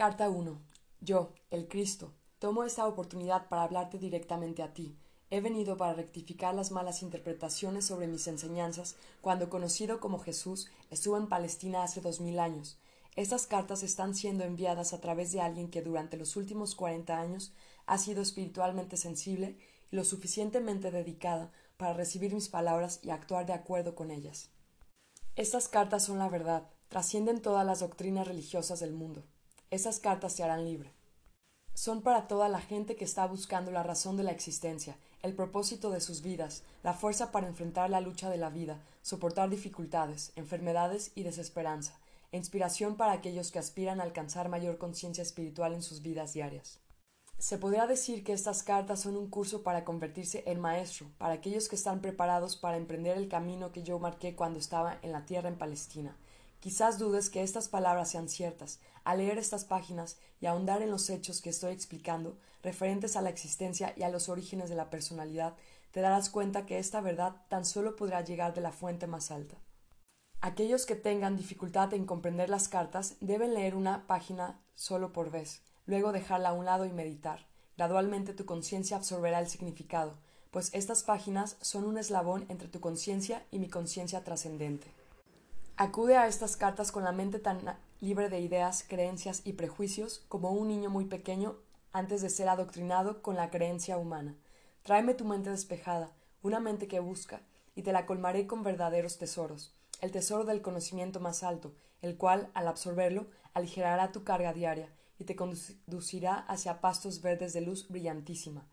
[0.00, 0.58] Carta 1.
[1.02, 4.96] Yo, el Cristo, tomo esta oportunidad para hablarte directamente a ti.
[5.28, 11.18] He venido para rectificar las malas interpretaciones sobre mis enseñanzas cuando conocido como Jesús estuvo
[11.18, 12.78] en Palestina hace dos mil años.
[13.14, 17.52] Estas cartas están siendo enviadas a través de alguien que durante los últimos cuarenta años
[17.84, 19.58] ha sido espiritualmente sensible
[19.90, 24.48] y lo suficientemente dedicada para recibir mis palabras y actuar de acuerdo con ellas.
[25.36, 29.26] Estas cartas son la verdad, trascienden todas las doctrinas religiosas del mundo.
[29.70, 30.92] Esas cartas te harán libre.
[31.74, 35.90] Son para toda la gente que está buscando la razón de la existencia, el propósito
[35.90, 41.12] de sus vidas, la fuerza para enfrentar la lucha de la vida, soportar dificultades, enfermedades
[41.14, 41.96] y desesperanza,
[42.32, 46.80] e inspiración para aquellos que aspiran a alcanzar mayor conciencia espiritual en sus vidas diarias.
[47.38, 51.68] Se podría decir que estas cartas son un curso para convertirse en maestro, para aquellos
[51.68, 55.48] que están preparados para emprender el camino que yo marqué cuando estaba en la tierra
[55.48, 56.16] en Palestina.
[56.60, 58.78] Quizás dudes que estas palabras sean ciertas.
[59.04, 63.30] Al leer estas páginas y ahondar en los hechos que estoy explicando, referentes a la
[63.30, 65.54] existencia y a los orígenes de la personalidad,
[65.90, 69.56] te darás cuenta que esta verdad tan solo podrá llegar de la fuente más alta.
[70.40, 75.62] Aquellos que tengan dificultad en comprender las cartas deben leer una página solo por vez
[75.90, 77.46] luego dejarla a un lado y meditar.
[77.76, 80.14] Gradualmente tu conciencia absorberá el significado,
[80.50, 84.86] pues estas páginas son un eslabón entre tu conciencia y mi conciencia trascendente.
[85.82, 87.62] Acude a estas cartas con la mente tan
[88.00, 91.56] libre de ideas, creencias y prejuicios como un niño muy pequeño
[91.90, 94.36] antes de ser adoctrinado con la creencia humana.
[94.82, 97.40] Tráeme tu mente despejada, una mente que busca,
[97.74, 102.50] y te la colmaré con verdaderos tesoros, el tesoro del conocimiento más alto, el cual,
[102.52, 108.66] al absorberlo, aligerará tu carga diaria y te conducirá hacia pastos verdes de luz brillantísima,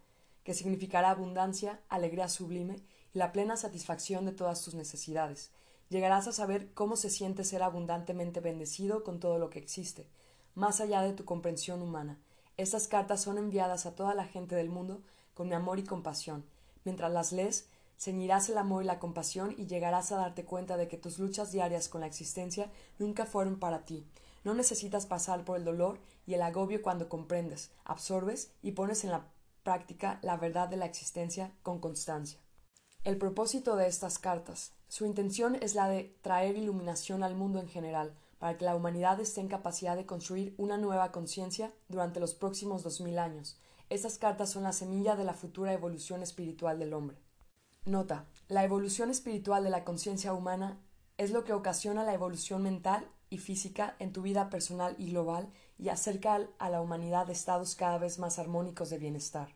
[0.43, 5.53] que significará abundancia, alegría sublime y la plena satisfacción de todas tus necesidades.
[5.89, 10.07] Llegarás a saber cómo se siente ser abundantemente bendecido con todo lo que existe,
[10.55, 12.17] más allá de tu comprensión humana.
[12.57, 15.01] Estas cartas son enviadas a toda la gente del mundo
[15.33, 16.45] con mi amor y compasión.
[16.83, 20.87] Mientras las lees, ceñirás el amor y la compasión y llegarás a darte cuenta de
[20.87, 24.05] que tus luchas diarias con la existencia nunca fueron para ti,
[24.47, 29.11] no necesitas pasar por el dolor y el agobio cuando comprendes, absorbes y pones en
[29.11, 29.27] la
[29.63, 32.39] práctica la verdad de la existencia con constancia.
[33.03, 34.71] El propósito de estas cartas.
[34.87, 39.19] Su intención es la de traer iluminación al mundo en general, para que la humanidad
[39.19, 43.59] esté en capacidad de construir una nueva conciencia durante los próximos dos mil años.
[43.89, 47.17] Estas cartas son la semilla de la futura evolución espiritual del hombre.
[47.85, 48.25] Nota.
[48.47, 50.77] La evolución espiritual de la conciencia humana
[51.17, 55.49] es lo que ocasiona la evolución mental y física en tu vida personal y global
[55.77, 59.55] y acerca a la humanidad estados cada vez más armónicos de bienestar.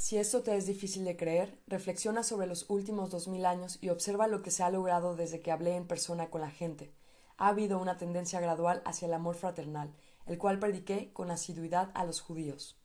[0.00, 3.90] Si esto te es difícil de creer, reflexiona sobre los últimos dos mil años y
[3.90, 6.90] observa lo que se ha logrado desde que hablé en persona con la gente.
[7.36, 9.92] Ha habido una tendencia gradual hacia el amor fraternal,
[10.24, 12.80] el cual prediqué con asiduidad a los judíos.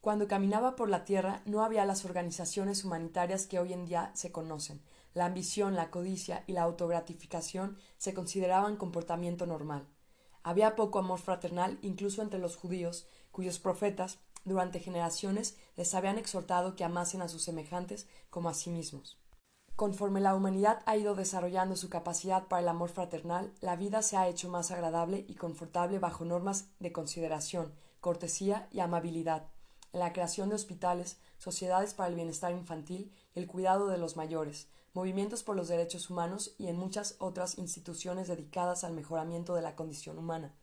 [0.00, 4.32] Cuando caminaba por la tierra no había las organizaciones humanitarias que hoy en día se
[4.32, 4.80] conocen,
[5.12, 9.86] la ambición, la codicia y la autogratificación se consideraban comportamiento normal.
[10.42, 16.74] Había poco amor fraternal incluso entre los judíos, cuyos profetas, durante generaciones, les habían exhortado
[16.74, 19.18] que amasen a sus semejantes como a sí mismos.
[19.76, 24.16] Conforme la humanidad ha ido desarrollando su capacidad para el amor fraternal, la vida se
[24.16, 29.46] ha hecho más agradable y confortable bajo normas de consideración, cortesía y amabilidad,
[29.92, 34.16] en la creación de hospitales, sociedades para el bienestar infantil y el cuidado de los
[34.16, 39.62] mayores, movimientos por los derechos humanos y en muchas otras instituciones dedicadas al mejoramiento de
[39.62, 40.54] la condición humana.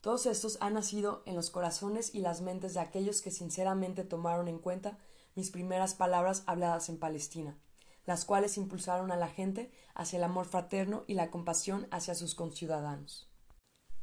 [0.00, 4.48] Todos estos han nacido en los corazones y las mentes de aquellos que sinceramente tomaron
[4.48, 4.98] en cuenta
[5.34, 7.58] mis primeras palabras habladas en Palestina,
[8.06, 12.34] las cuales impulsaron a la gente hacia el amor fraterno y la compasión hacia sus
[12.34, 13.28] conciudadanos.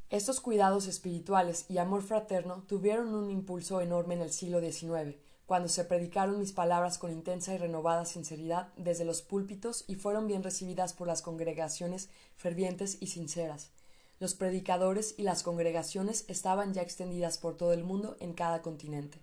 [0.09, 5.67] Estos cuidados espirituales y amor fraterno tuvieron un impulso enorme en el siglo XIX, cuando
[5.67, 10.43] se predicaron mis palabras con intensa y renovada sinceridad desde los púlpitos y fueron bien
[10.43, 13.71] recibidas por las congregaciones fervientes y sinceras.
[14.19, 19.19] Los predicadores y las congregaciones estaban ya extendidas por todo el mundo en cada continente.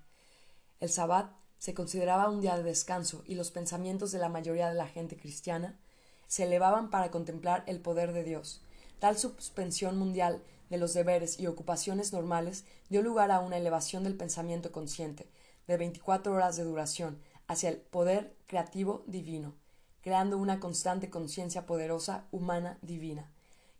[0.79, 4.75] El sabbat se consideraba un día de descanso y los pensamientos de la mayoría de
[4.75, 5.81] la gente cristiana
[6.29, 8.63] se elevaban para contemplar el poder de Dios.
[9.01, 14.17] Tal suspensión mundial de los deberes y ocupaciones normales dio lugar a una elevación del
[14.17, 15.29] pensamiento consciente,
[15.67, 17.19] de 24 horas de duración
[17.49, 19.55] hacia el poder creativo divino,
[20.03, 23.31] creando una constante conciencia poderosa humana divina,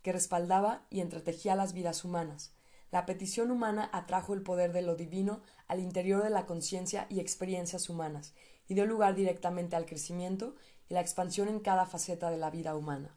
[0.05, 2.53] que respaldaba y entretejía las vidas humanas.
[2.93, 7.21] La petición humana atrajo el poder de lo divino al interior de la conciencia y
[7.21, 8.35] experiencias humanas,
[8.69, 10.57] y dio lugar directamente al crecimiento
[10.91, 13.17] y la expansión en cada faceta de la vida humana.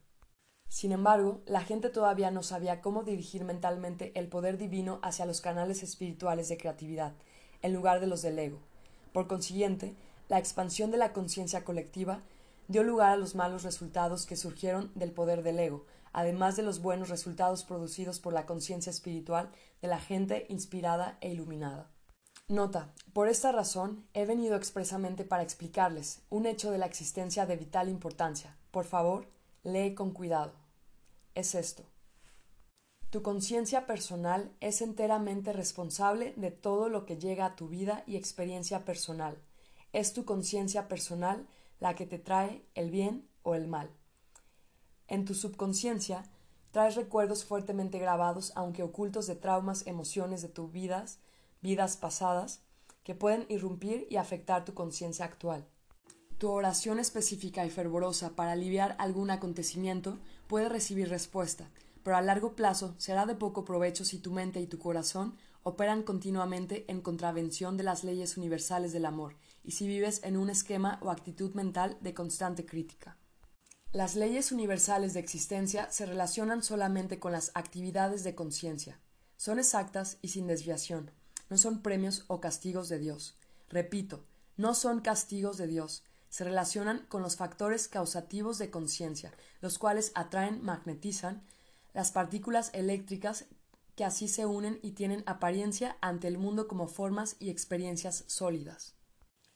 [0.69, 5.41] Sin embargo, la gente todavía no sabía cómo dirigir mentalmente el poder divino hacia los
[5.41, 7.13] canales espirituales de creatividad,
[7.61, 8.61] en lugar de los del ego.
[9.11, 9.97] Por consiguiente,
[10.29, 12.23] la expansión de la conciencia colectiva
[12.69, 15.85] dio lugar a los malos resultados que surgieron del poder del ego,
[16.17, 19.51] además de los buenos resultados producidos por la conciencia espiritual
[19.83, 21.91] de la gente inspirada e iluminada.
[22.47, 22.91] Nota.
[23.13, 27.87] Por esta razón he venido expresamente para explicarles un hecho de la existencia de vital
[27.87, 28.57] importancia.
[28.71, 29.27] Por favor,
[29.61, 30.53] lee con cuidado.
[31.35, 31.83] Es esto.
[33.11, 38.15] Tu conciencia personal es enteramente responsable de todo lo que llega a tu vida y
[38.15, 39.37] experiencia personal.
[39.93, 41.45] Es tu conciencia personal
[41.79, 43.91] la que te trae el bien o el mal.
[45.07, 46.23] En tu subconsciencia
[46.71, 51.19] traes recuerdos fuertemente grabados, aunque ocultos de traumas, emociones de tus vidas,
[51.61, 52.61] vidas pasadas,
[53.03, 55.65] que pueden irrumpir y afectar tu conciencia actual.
[56.37, 61.71] Tu oración específica y fervorosa para aliviar algún acontecimiento puede recibir respuesta,
[62.03, 66.03] pero a largo plazo será de poco provecho si tu mente y tu corazón operan
[66.03, 70.99] continuamente en contravención de las leyes universales del amor y si vives en un esquema
[71.01, 73.17] o actitud mental de constante crítica.
[73.97, 78.99] Las leyes universales de existencia se relacionan solamente con las actividades de conciencia.
[79.37, 81.09] Son exactas y sin desviación.
[81.49, 83.39] No son premios o castigos de Dios.
[83.69, 84.23] Repito,
[84.55, 86.03] no son castigos de Dios.
[86.29, 91.41] Se relacionan con los factores causativos de conciencia, los cuales atraen, magnetizan
[91.95, 93.45] las partículas eléctricas
[93.95, 98.93] que así se unen y tienen apariencia ante el mundo como formas y experiencias sólidas.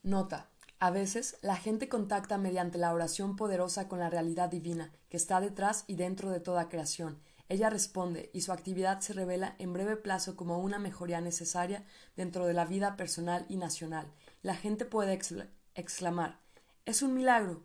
[0.02, 0.50] Nota.
[0.84, 5.40] A veces, la gente contacta mediante la oración poderosa con la realidad divina, que está
[5.40, 7.22] detrás y dentro de toda creación.
[7.50, 11.86] Ella responde, y su actividad se revela en breve plazo como una mejoría necesaria
[12.16, 14.12] dentro de la vida personal y nacional.
[14.42, 15.14] La gente puede
[15.76, 16.40] exclamar
[16.86, 17.64] Es un milagro.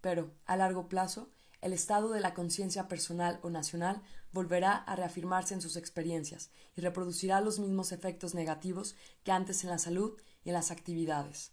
[0.00, 4.02] Pero, a largo plazo, el estado de la conciencia personal o nacional
[4.32, 9.70] volverá a reafirmarse en sus experiencias y reproducirá los mismos efectos negativos que antes en
[9.70, 11.52] la salud y en las actividades.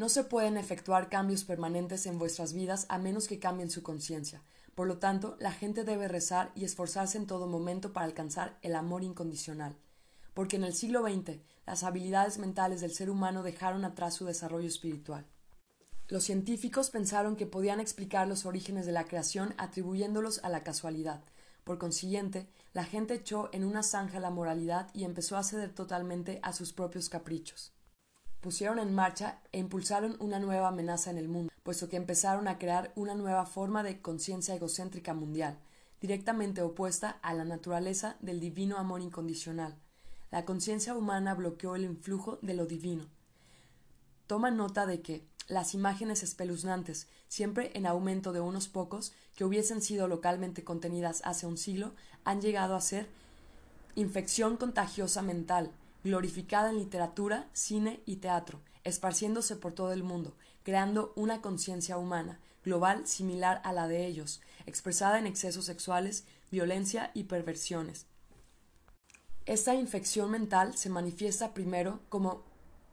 [0.00, 4.42] No se pueden efectuar cambios permanentes en vuestras vidas a menos que cambien su conciencia.
[4.74, 8.76] Por lo tanto, la gente debe rezar y esforzarse en todo momento para alcanzar el
[8.76, 9.76] amor incondicional.
[10.32, 14.68] Porque en el siglo XX las habilidades mentales del ser humano dejaron atrás su desarrollo
[14.68, 15.26] espiritual.
[16.08, 21.22] Los científicos pensaron que podían explicar los orígenes de la creación atribuyéndolos a la casualidad.
[21.62, 26.40] Por consiguiente, la gente echó en una zanja la moralidad y empezó a ceder totalmente
[26.42, 27.74] a sus propios caprichos
[28.40, 32.58] pusieron en marcha e impulsaron una nueva amenaza en el mundo, puesto que empezaron a
[32.58, 35.58] crear una nueva forma de conciencia egocéntrica mundial,
[36.00, 39.76] directamente opuesta a la naturaleza del divino amor incondicional.
[40.30, 43.04] La conciencia humana bloqueó el influjo de lo divino.
[44.26, 49.82] Toma nota de que las imágenes espeluznantes, siempre en aumento de unos pocos, que hubiesen
[49.82, 51.92] sido localmente contenidas hace un siglo,
[52.24, 53.08] han llegado a ser
[53.96, 55.72] infección contagiosa mental,
[56.04, 62.40] glorificada en literatura, cine y teatro, esparciéndose por todo el mundo, creando una conciencia humana,
[62.64, 68.06] global similar a la de ellos, expresada en excesos sexuales, violencia y perversiones.
[69.46, 72.44] Esta infección mental se manifiesta primero como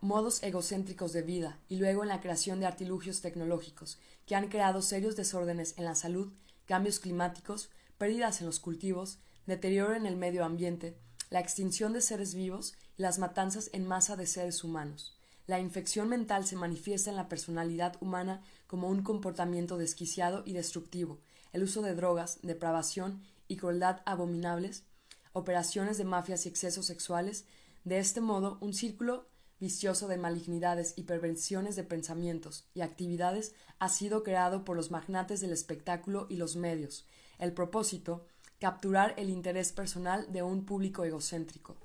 [0.02, 4.82] modos egocéntricos de vida y luego en la creación de artilugios tecnológicos que han creado
[4.82, 6.32] serios desórdenes en la salud,
[6.66, 10.98] cambios climáticos, pérdidas en los cultivos, deterioro en el medio ambiente,
[11.30, 15.16] la extinción de seres vivos las matanzas en masa de seres humanos.
[15.46, 21.20] La infección mental se manifiesta en la personalidad humana como un comportamiento desquiciado y destructivo,
[21.54, 24.84] el uso de drogas, depravación y crueldad abominables,
[25.32, 27.46] operaciones de mafias y excesos sexuales,
[27.86, 29.28] de este modo un círculo
[29.60, 35.40] vicioso de malignidades y perversiones de pensamientos y actividades ha sido creado por los magnates
[35.40, 37.06] del espectáculo y los medios.
[37.40, 38.26] El propósito
[38.60, 41.78] capturar el interés personal de un público egocéntrico.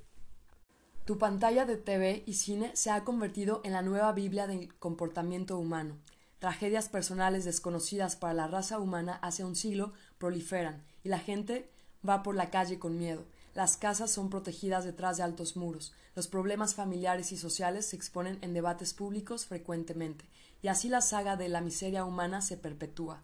[1.04, 5.58] Tu pantalla de TV y cine se ha convertido en la nueva Biblia del comportamiento
[5.58, 5.98] humano.
[6.38, 11.68] Tragedias personales desconocidas para la raza humana hace un siglo proliferan y la gente
[12.08, 13.24] va por la calle con miedo.
[13.52, 15.92] Las casas son protegidas detrás de altos muros.
[16.14, 20.24] Los problemas familiares y sociales se exponen en debates públicos frecuentemente,
[20.62, 23.22] y así la saga de la miseria humana se perpetúa.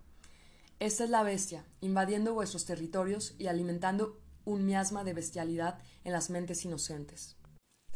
[0.81, 6.29] Esta es la bestia, invadiendo vuestros territorios y alimentando un miasma de bestialidad en las
[6.29, 7.38] mentes inocentes.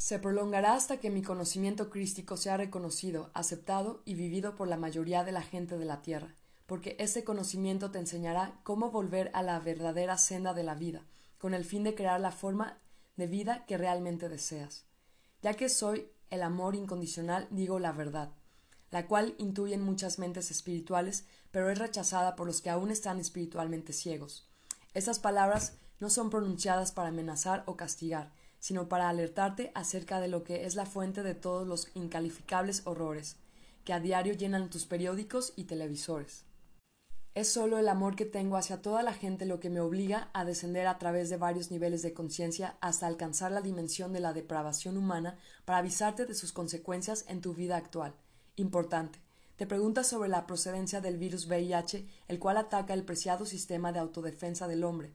[0.02, 5.23] Se prolongará hasta que mi conocimiento crístico sea reconocido, aceptado y vivido por la mayoría
[5.23, 6.35] de la gente de la tierra,
[6.66, 11.06] porque ese conocimiento te enseñará cómo volver a la verdadera senda de la vida,
[11.38, 12.80] con el fin de crear la forma
[13.16, 14.87] de vida que realmente deseas.
[15.40, 18.32] Ya que soy el amor incondicional, digo la verdad.
[18.90, 23.92] la cual intuyen muchas mentes espirituales, pero es rechazada por los que aún están espiritualmente
[23.92, 24.49] ciegos.
[24.94, 28.32] Estas palabras no son pronunciadas para amenazar o castigar,
[28.62, 33.35] sino para alertarte acerca de lo que es la fuente de todos los incalificables horrores
[33.85, 36.45] que a diario llenan tus periódicos y televisores.
[37.35, 40.45] Es solo el amor que tengo hacia toda la gente lo que me obliga a
[40.45, 44.97] descender a través de varios niveles de conciencia hasta alcanzar la dimensión de la depravación
[44.97, 48.14] humana para avisarte de sus consecuencias en tu vida actual.
[48.54, 49.19] Importante.
[49.57, 53.99] Te preguntas sobre la procedencia del virus VIH, el cual ataca el preciado sistema de
[53.99, 55.12] autodefensa del hombre,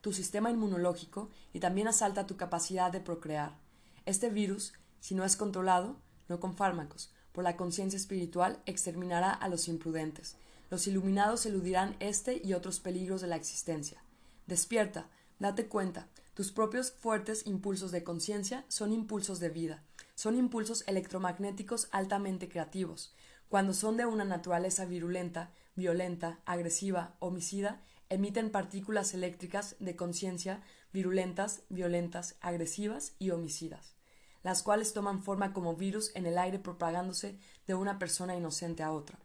[0.00, 3.58] tu sistema inmunológico y también asalta tu capacidad de procrear.
[4.06, 5.96] Este virus, si no es controlado,
[6.28, 10.36] no con fármacos, por la conciencia espiritual, exterminará a los imprudentes
[10.70, 14.02] los iluminados eludirán este y otros peligros de la existencia.
[14.46, 15.08] Despierta,
[15.40, 19.82] date cuenta, tus propios fuertes impulsos de conciencia son impulsos de vida,
[20.14, 23.12] son impulsos electromagnéticos altamente creativos.
[23.48, 30.62] Cuando son de una naturaleza virulenta, violenta, agresiva, homicida, emiten partículas eléctricas de conciencia
[30.92, 33.94] virulentas, violentas, agresivas y homicidas,
[34.42, 38.92] las cuales toman forma como virus en el aire propagándose de una persona inocente a
[38.92, 39.18] otra.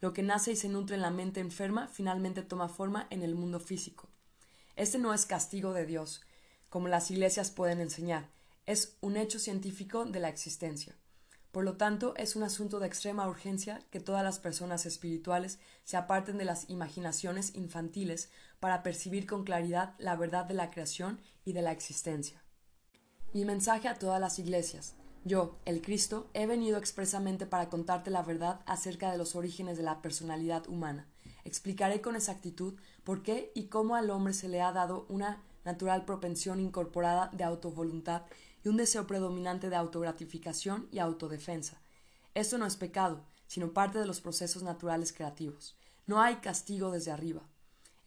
[0.00, 3.34] Lo que nace y se nutre en la mente enferma finalmente toma forma en el
[3.34, 4.08] mundo físico.
[4.74, 6.22] Este no es castigo de Dios,
[6.70, 8.30] como las iglesias pueden enseñar,
[8.64, 10.96] es un hecho científico de la existencia.
[11.52, 15.98] Por lo tanto, es un asunto de extrema urgencia que todas las personas espirituales se
[15.98, 21.52] aparten de las imaginaciones infantiles para percibir con claridad la verdad de la creación y
[21.52, 22.42] de la existencia.
[23.34, 24.94] Mi mensaje a todas las iglesias.
[25.24, 29.82] Yo, el Cristo, he venido expresamente para contarte la verdad acerca de los orígenes de
[29.82, 31.06] la personalidad humana.
[31.44, 36.06] Explicaré con exactitud por qué y cómo al hombre se le ha dado una natural
[36.06, 38.22] propensión incorporada de autovoluntad
[38.68, 41.80] un deseo predominante de autogratificación y autodefensa.
[42.34, 45.76] Esto no es pecado, sino parte de los procesos naturales creativos.
[46.06, 47.42] No hay castigo desde arriba.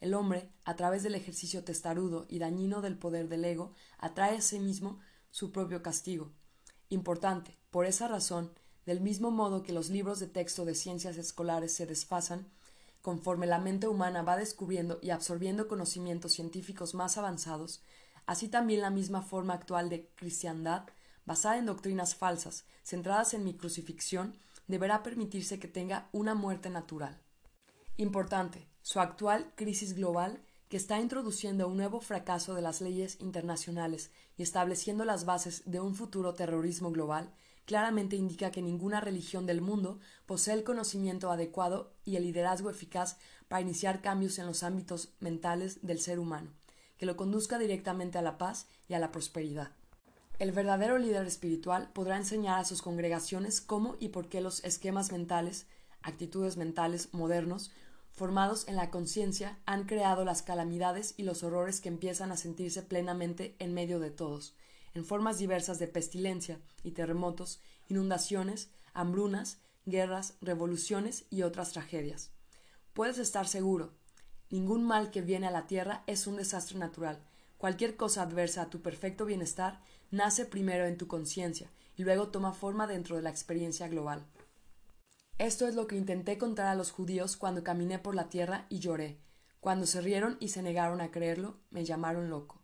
[0.00, 4.42] El hombre, a través del ejercicio testarudo y dañino del poder del ego, atrae a
[4.42, 6.32] sí mismo su propio castigo,
[6.88, 8.52] Importante, por esa razón,
[8.84, 12.48] del mismo modo que los libros de texto de ciencias escolares se desfasan,
[13.02, 17.82] conforme la mente humana va descubriendo y absorbiendo conocimientos científicos más avanzados,
[18.26, 20.86] así también la misma forma actual de cristiandad,
[21.24, 27.18] basada en doctrinas falsas, centradas en mi crucifixión, deberá permitirse que tenga una muerte natural.
[27.96, 34.10] Importante, su actual crisis global que está introduciendo un nuevo fracaso de las leyes internacionales
[34.36, 37.32] y estableciendo las bases de un futuro terrorismo global,
[37.64, 43.16] claramente indica que ninguna religión del mundo posee el conocimiento adecuado y el liderazgo eficaz
[43.48, 46.50] para iniciar cambios en los ámbitos mentales del ser humano,
[46.98, 49.72] que lo conduzca directamente a la paz y a la prosperidad.
[50.38, 55.12] El verdadero líder espiritual podrá enseñar a sus congregaciones cómo y por qué los esquemas
[55.12, 55.66] mentales,
[56.02, 57.72] actitudes mentales modernos
[58.16, 62.82] formados en la conciencia, han creado las calamidades y los horrores que empiezan a sentirse
[62.82, 64.54] plenamente en medio de todos,
[64.94, 72.30] en formas diversas de pestilencia y terremotos, inundaciones, hambrunas, guerras, revoluciones y otras tragedias.
[72.94, 73.92] Puedes estar seguro,
[74.50, 77.18] ningún mal que viene a la tierra es un desastre natural.
[77.58, 82.52] Cualquier cosa adversa a tu perfecto bienestar nace primero en tu conciencia y luego toma
[82.52, 84.26] forma dentro de la experiencia global.
[85.38, 88.78] Esto es lo que intenté contar a los judíos cuando caminé por la tierra y
[88.78, 89.20] lloré.
[89.60, 92.62] Cuando se rieron y se negaron a creerlo, me llamaron loco.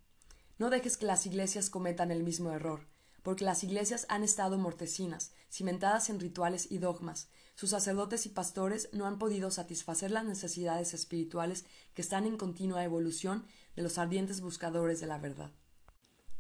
[0.59, 2.87] No dejes que las iglesias cometan el mismo error,
[3.23, 7.29] porque las iglesias han estado mortecinas, cimentadas en rituales y dogmas.
[7.55, 12.85] Sus sacerdotes y pastores no han podido satisfacer las necesidades espirituales que están en continua
[12.85, 13.45] evolución
[13.77, 15.51] de los ardientes buscadores de la verdad.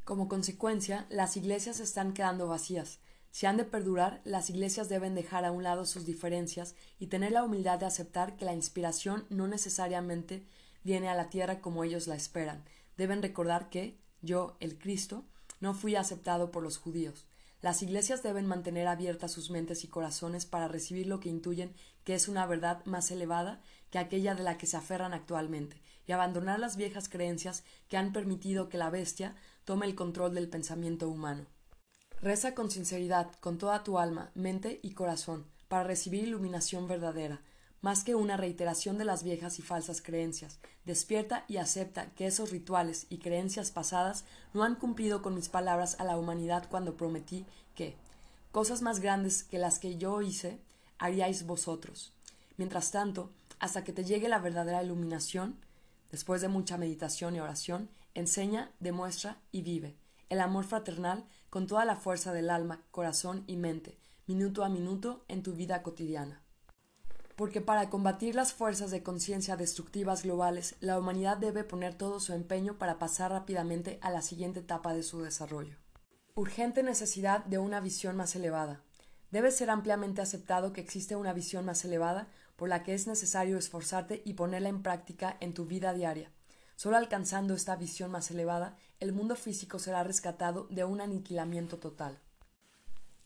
[0.04, 2.99] Como consecuencia, las iglesias están quedando vacías,
[3.33, 7.33] si han de perdurar, las iglesias deben dejar a un lado sus diferencias y tener
[7.33, 10.47] la humildad de aceptar que la inspiración no necesariamente
[10.85, 12.62] viene a la tierra como ellos la esperan.
[12.99, 15.25] Deben recordar que yo, el Cristo,
[15.61, 17.25] no fui aceptado por los judíos.
[17.62, 22.14] Las iglesias deben mantener abiertas sus mentes y corazones para recibir lo que intuyen que
[22.14, 26.59] es una verdad más elevada que aquella de la que se aferran actualmente, y abandonar
[26.59, 31.47] las viejas creencias que han permitido que la bestia tome el control del pensamiento humano.
[32.21, 37.42] Reza con sinceridad, con toda tu alma, mente y corazón, para recibir iluminación verdadera,
[37.82, 40.58] más que una reiteración de las viejas y falsas creencias.
[40.86, 44.24] Despierta y acepta que esos rituales y creencias pasadas
[44.54, 47.96] no han cumplido con mis palabras a la humanidad cuando prometí que
[48.50, 50.58] cosas más grandes que las que yo hice
[50.98, 52.14] haríais vosotros.
[52.56, 55.56] Mientras tanto, hasta que te llegue la verdadera iluminación,
[56.10, 59.96] después de mucha meditación y oración, enseña, demuestra y vive
[60.32, 63.98] el amor fraternal con toda la fuerza del alma, corazón y mente.
[64.26, 66.41] minuto a minuto, en tu vida cotidiana.
[67.36, 72.32] Porque para combatir las fuerzas de conciencia destructivas globales, la humanidad debe poner todo su
[72.32, 75.76] empeño para pasar rápidamente a la siguiente etapa de su desarrollo.
[76.34, 78.82] Urgente necesidad de una visión más elevada.
[79.30, 83.56] Debe ser ampliamente aceptado que existe una visión más elevada por la que es necesario
[83.56, 86.30] esforzarte y ponerla en práctica en tu vida diaria.
[86.76, 92.18] Solo alcanzando esta visión más elevada, el mundo físico será rescatado de un aniquilamiento total.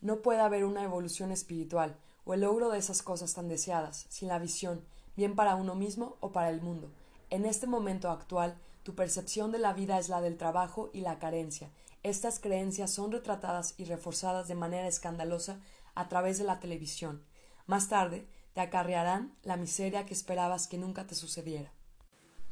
[0.01, 1.97] No puede haber una evolución espiritual
[2.35, 4.85] el logro de esas cosas tan deseadas sin la visión,
[5.17, 6.91] bien para uno mismo o para el mundo.
[7.31, 11.19] En este momento actual, tu percepción de la vida es la del trabajo y la
[11.19, 11.71] carencia.
[12.03, 15.59] Estas creencias son retratadas y reforzadas de manera escandalosa
[15.95, 17.25] a través de la televisión.
[17.67, 21.73] Más tarde, te acarrearán la miseria que esperabas que nunca te sucediera.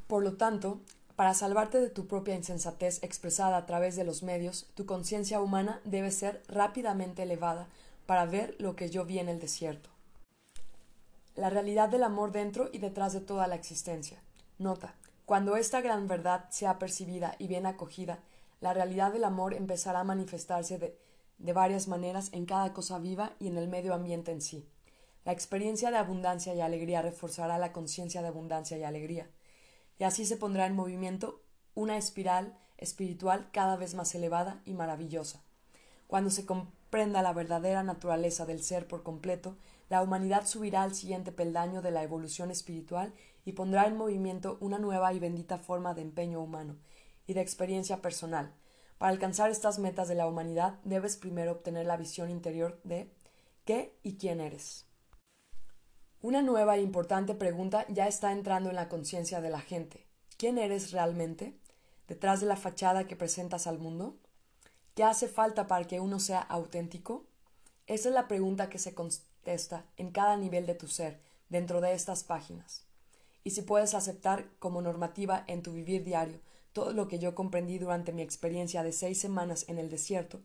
[0.09, 0.81] Por lo tanto,
[1.17, 5.81] para salvarte de tu propia insensatez expresada a través de los medios, tu conciencia humana
[5.85, 7.69] debe ser rápidamente elevada
[8.07, 9.91] para ver lo que yo vi en el desierto.
[11.35, 14.23] La realidad del amor dentro y detrás de toda la existencia.
[14.59, 14.95] Nota,
[15.27, 18.21] cuando esta gran verdad sea percibida y bien acogida,
[18.61, 20.99] la realidad del amor empezará a manifestarse de,
[21.39, 24.69] de varias maneras en cada cosa viva y en el medio ambiente en sí.
[25.25, 29.29] La experiencia de abundancia y alegría reforzará la conciencia de abundancia y alegría,
[29.99, 31.41] y así se pondrá en movimiento
[31.75, 35.43] una espiral espiritual cada vez más elevada y maravillosa.
[36.07, 36.45] Cuando se
[36.95, 39.57] comprenda la verdadera naturaleza del ser por completo,
[39.89, 43.13] la humanidad subirá al siguiente peldaño de la evolución espiritual
[43.45, 46.77] y pondrá en movimiento una nueva y bendita forma de empeño humano
[47.27, 48.55] y de experiencia personal.
[48.97, 53.11] Para alcanzar estas metas de la humanidad debes primero obtener la visión interior de
[53.65, 54.87] qué y quién eres.
[56.21, 60.07] Una nueva e importante pregunta ya está entrando en la conciencia de la gente.
[60.39, 61.59] ¿Quién eres realmente?
[62.07, 64.17] ¿Detrás de la fachada que presentas al mundo?
[64.95, 67.25] ¿Qué hace falta para que uno sea auténtico?
[67.89, 71.95] Esa es la pregunta que se contesta en cada nivel de tu ser, dentro de
[71.95, 72.85] estas páginas.
[73.43, 76.39] Y si puedes aceptar como normativa en tu vivir diario
[76.73, 80.41] todo lo que yo comprendí durante mi experiencia de seis semanas en el desierto,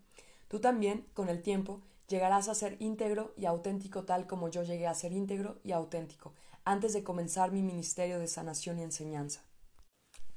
[0.48, 4.88] tú también, con el tiempo, llegarás a ser íntegro y auténtico tal como yo llegué
[4.88, 6.33] a ser íntegro y auténtico
[6.66, 9.42] antes de comenzar mi ministerio de sanación y enseñanza.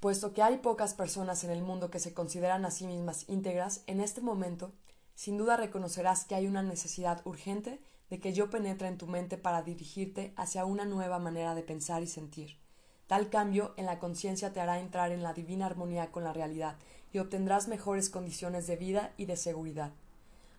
[0.03, 3.85] Puesto que hay pocas personas en el mundo que se consideran a sí mismas íntegras,
[3.87, 4.73] en este momento,
[5.15, 9.39] sin duda reconocerás que hay una necesidad urgente de que yo penetre en tu mente
[9.39, 12.59] para dirigirte hacia una nueva manera de pensar y sentir.
[13.07, 16.79] Tal cambio en la conciencia te hará entrar en la divina armonía con la realidad
[17.13, 19.93] y obtendrás mejores condiciones de vida y de seguridad.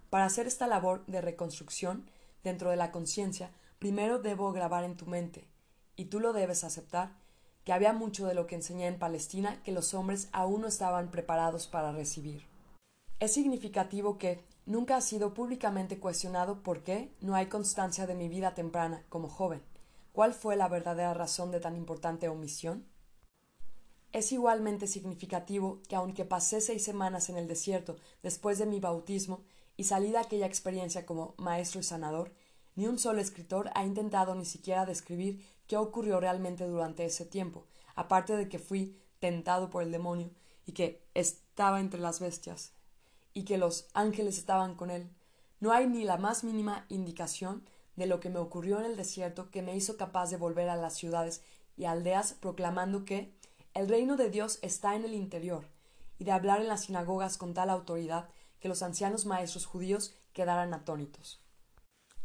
[0.09, 2.09] Para hacer esta labor de reconstrucción
[2.45, 5.49] dentro de la conciencia, primero debo grabar en tu mente,
[5.97, 7.21] y tú lo debes aceptar,
[7.63, 11.11] que había mucho de lo que enseñé en Palestina que los hombres aún no estaban
[11.11, 12.45] preparados para recibir.
[13.19, 18.27] Es significativo que nunca ha sido públicamente cuestionado por qué no hay constancia de mi
[18.27, 19.61] vida temprana como joven.
[20.11, 22.85] ¿Cuál fue la verdadera razón de tan importante omisión?
[24.11, 29.41] Es igualmente significativo que aunque pasé seis semanas en el desierto después de mi bautismo
[29.75, 32.31] y salí de aquella experiencia como maestro y sanador,
[32.75, 37.65] ni un solo escritor ha intentado ni siquiera describir qué ocurrió realmente durante ese tiempo,
[37.95, 40.31] aparte de que fui tentado por el demonio
[40.65, 42.73] y que estaba entre las bestias
[43.33, 45.09] y que los ángeles estaban con él.
[45.59, 47.63] No hay ni la más mínima indicación
[47.95, 50.75] de lo que me ocurrió en el desierto que me hizo capaz de volver a
[50.75, 51.41] las ciudades
[51.77, 53.33] y aldeas proclamando que
[53.73, 55.65] el reino de Dios está en el interior,
[56.19, 60.73] y de hablar en las sinagogas con tal autoridad que los ancianos maestros judíos quedaran
[60.73, 61.42] atónitos.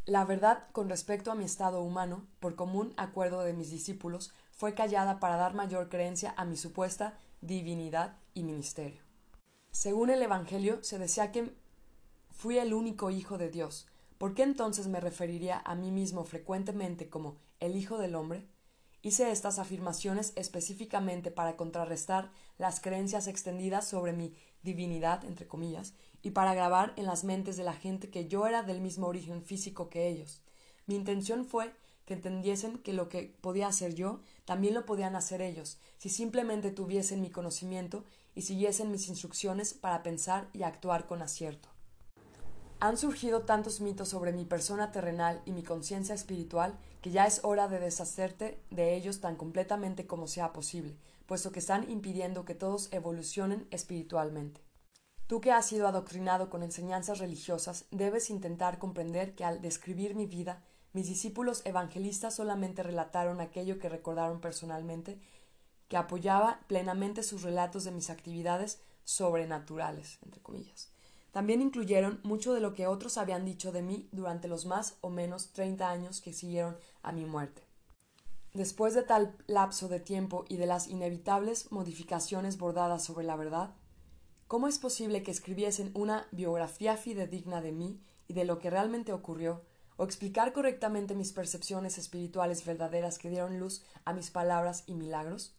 [0.08, 4.72] La verdad con respecto a mi estado humano, por común acuerdo de mis discípulos, fue
[4.72, 9.02] callada para dar mayor creencia a mi supuesta divinidad y ministerio.
[9.70, 11.54] Según el Evangelio, se decía que
[12.30, 13.86] fui el único Hijo de Dios.
[14.16, 18.48] ¿Por qué entonces me referiría a mí mismo frecuentemente como el Hijo del Hombre?
[19.02, 26.30] Hice estas afirmaciones específicamente para contrarrestar las creencias extendidas sobre mi divinidad, entre comillas, y
[26.30, 29.88] para grabar en las mentes de la gente que yo era del mismo origen físico
[29.88, 30.42] que ellos.
[30.86, 31.72] Mi intención fue
[32.08, 36.70] que entendiesen que lo que podía hacer yo, también lo podían hacer ellos, si simplemente
[36.70, 41.68] tuviesen mi conocimiento y siguiesen mis instrucciones para pensar y actuar con acierto.
[42.80, 47.40] Han surgido tantos mitos sobre mi persona terrenal y mi conciencia espiritual que ya es
[47.42, 50.96] hora de deshacerte de ellos tan completamente como sea posible,
[51.28, 54.62] puesto que están impidiendo que todos evolucionen espiritualmente.
[55.26, 60.24] Tú que has sido adoctrinado con enseñanzas religiosas, debes intentar comprender que al describir mi
[60.24, 60.64] vida,
[60.94, 65.20] mis discípulos evangelistas solamente relataron aquello que recordaron personalmente,
[65.88, 70.90] que apoyaba plenamente sus relatos de mis actividades sobrenaturales, entre comillas.
[71.30, 75.10] También incluyeron mucho de lo que otros habían dicho de mí durante los más o
[75.10, 77.67] menos treinta años que siguieron a mi muerte.
[78.54, 83.74] Después de tal lapso de tiempo y de las inevitables modificaciones bordadas sobre la verdad,
[84.46, 89.12] ¿cómo es posible que escribiesen una biografía fidedigna de mí y de lo que realmente
[89.12, 89.62] ocurrió,
[89.98, 95.54] o explicar correctamente mis percepciones espirituales verdaderas que dieron luz a mis palabras y milagros?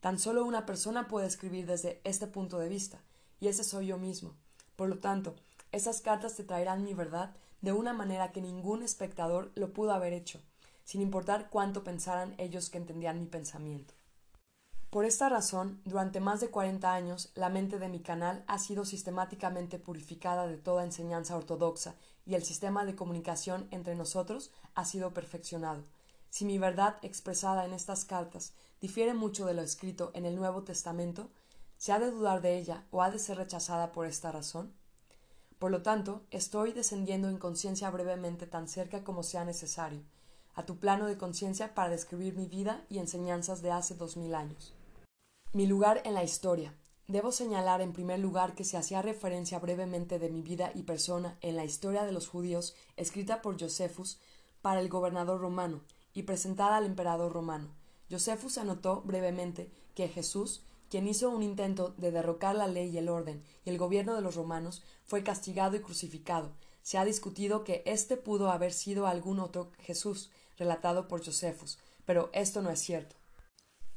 [0.00, 3.02] Tan solo una persona puede escribir desde este punto de vista,
[3.40, 4.34] y ese soy yo mismo.
[4.74, 5.36] Por lo tanto,
[5.70, 10.12] esas cartas te traerán mi verdad de una manera que ningún espectador lo pudo haber
[10.12, 10.40] hecho,
[10.92, 13.94] sin importar cuánto pensaran ellos que entendían mi pensamiento.
[14.90, 18.84] Por esta razón, durante más de cuarenta años, la mente de mi canal ha sido
[18.84, 21.94] sistemáticamente purificada de toda enseñanza ortodoxa
[22.26, 25.82] y el sistema de comunicación entre nosotros ha sido perfeccionado.
[26.28, 30.62] Si mi verdad expresada en estas cartas difiere mucho de lo escrito en el Nuevo
[30.62, 31.30] Testamento,
[31.78, 34.74] ¿se ha de dudar de ella o ha de ser rechazada por esta razón?
[35.58, 40.02] Por lo tanto, estoy descendiendo en conciencia brevemente tan cerca como sea necesario,
[40.54, 44.34] a tu plano de conciencia para describir mi vida y enseñanzas de hace dos mil
[44.34, 44.74] años.
[45.52, 46.74] Mi lugar en la historia.
[47.08, 51.36] Debo señalar en primer lugar que se hacía referencia brevemente de mi vida y persona
[51.40, 54.18] en la historia de los judíos escrita por Josephus
[54.62, 55.82] para el gobernador romano
[56.14, 57.74] y presentada al emperador romano.
[58.10, 63.08] Josephus anotó brevemente que Jesús, quien hizo un intento de derrocar la ley y el
[63.08, 66.52] orden y el gobierno de los romanos, fue castigado y crucificado.
[66.82, 70.30] Se ha discutido que éste pudo haber sido algún otro Jesús,
[70.62, 73.16] relatado por Josephus, pero esto no es cierto.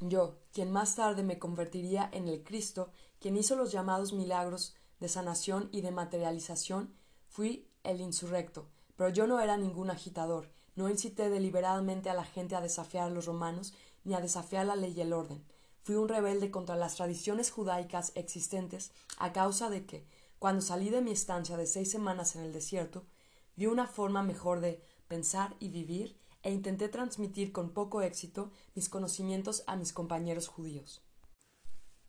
[0.00, 5.08] Yo, quien más tarde me convertiría en el Cristo, quien hizo los llamados milagros de
[5.08, 6.94] sanación y de materialización,
[7.28, 12.56] fui el insurrecto, pero yo no era ningún agitador, no incité deliberadamente a la gente
[12.56, 13.72] a desafiar a los romanos
[14.04, 15.44] ni a desafiar la ley y el orden.
[15.82, 20.06] Fui un rebelde contra las tradiciones judaicas existentes a causa de que,
[20.38, 23.06] cuando salí de mi estancia de seis semanas en el desierto,
[23.54, 28.88] vi una forma mejor de pensar y vivir e intenté transmitir con poco éxito mis
[28.88, 31.02] conocimientos a mis compañeros judíos.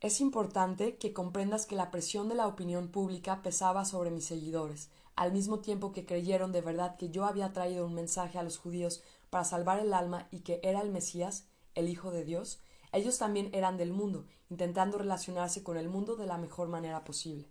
[0.00, 4.90] Es importante que comprendas que la presión de la opinión pública pesaba sobre mis seguidores,
[5.16, 8.58] al mismo tiempo que creyeron de verdad que yo había traído un mensaje a los
[8.58, 12.60] judíos para salvar el alma y que era el Mesías, el Hijo de Dios,
[12.92, 17.48] ellos también eran del mundo, intentando relacionarse con el mundo de la mejor manera posible.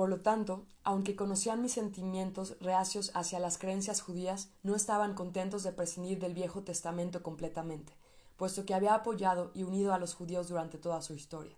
[0.00, 5.62] Por lo tanto, aunque conocían mis sentimientos reacios hacia las creencias judías, no estaban contentos
[5.62, 7.92] de prescindir del Viejo Testamento completamente,
[8.38, 11.54] puesto que había apoyado y unido a los judíos durante toda su historia.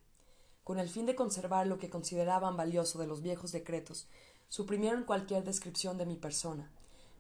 [0.65, 4.09] Con el fin de conservar lo que consideraban valioso de los viejos decretos,
[4.49, 6.69] suprimieron cualquier descripción de mi persona.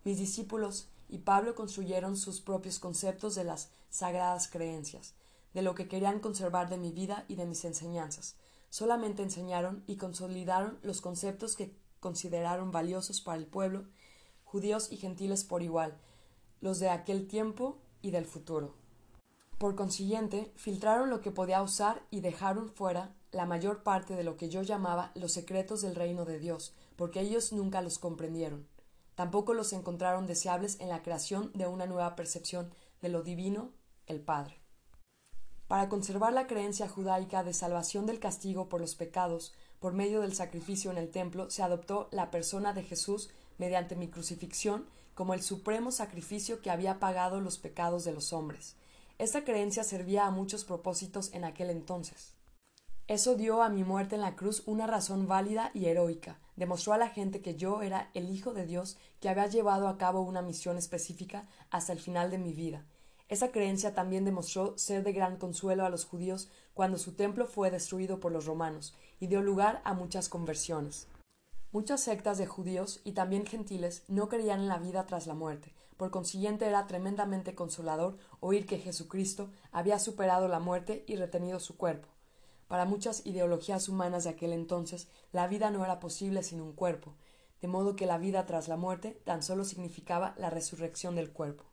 [0.02, 5.14] Mis discípulos y Pablo construyeron sus propios conceptos de las sagradas creencias,
[5.54, 8.34] de lo que querían conservar de mi vida y de mis enseñanzas,
[8.72, 13.84] solamente enseñaron y consolidaron los conceptos que consideraron valiosos para el pueblo,
[14.44, 16.00] judíos y gentiles por igual,
[16.62, 18.74] los de aquel tiempo y del futuro.
[19.58, 24.38] Por consiguiente, filtraron lo que podía usar y dejaron fuera la mayor parte de lo
[24.38, 28.66] que yo llamaba los secretos del reino de Dios, porque ellos nunca los comprendieron.
[29.16, 33.74] Tampoco los encontraron deseables en la creación de una nueva percepción de lo divino,
[34.06, 34.61] el Padre.
[35.72, 40.34] Para conservar la creencia judaica de salvación del castigo por los pecados, por medio del
[40.34, 45.40] sacrificio en el templo, se adoptó la persona de Jesús mediante mi crucifixión como el
[45.40, 48.76] supremo sacrificio que había pagado los pecados de los hombres.
[49.16, 52.34] Esta creencia servía a muchos propósitos en aquel entonces.
[53.08, 56.38] Eso dio a mi muerte en la cruz una razón válida y heroica.
[56.54, 59.96] Demostró a la gente que yo era el Hijo de Dios que había llevado a
[59.96, 62.84] cabo una misión específica hasta el final de mi vida,
[63.32, 67.70] esa creencia también demostró ser de gran consuelo a los judíos cuando su templo fue
[67.70, 71.08] destruido por los romanos y dio lugar a muchas conversiones.
[71.70, 75.72] Muchas sectas de judíos y también gentiles no creían en la vida tras la muerte,
[75.96, 81.78] por consiguiente era tremendamente consolador oír que Jesucristo había superado la muerte y retenido su
[81.78, 82.08] cuerpo.
[82.68, 87.14] Para muchas ideologías humanas de aquel entonces, la vida no era posible sin un cuerpo,
[87.62, 91.71] de modo que la vida tras la muerte tan solo significaba la resurrección del cuerpo.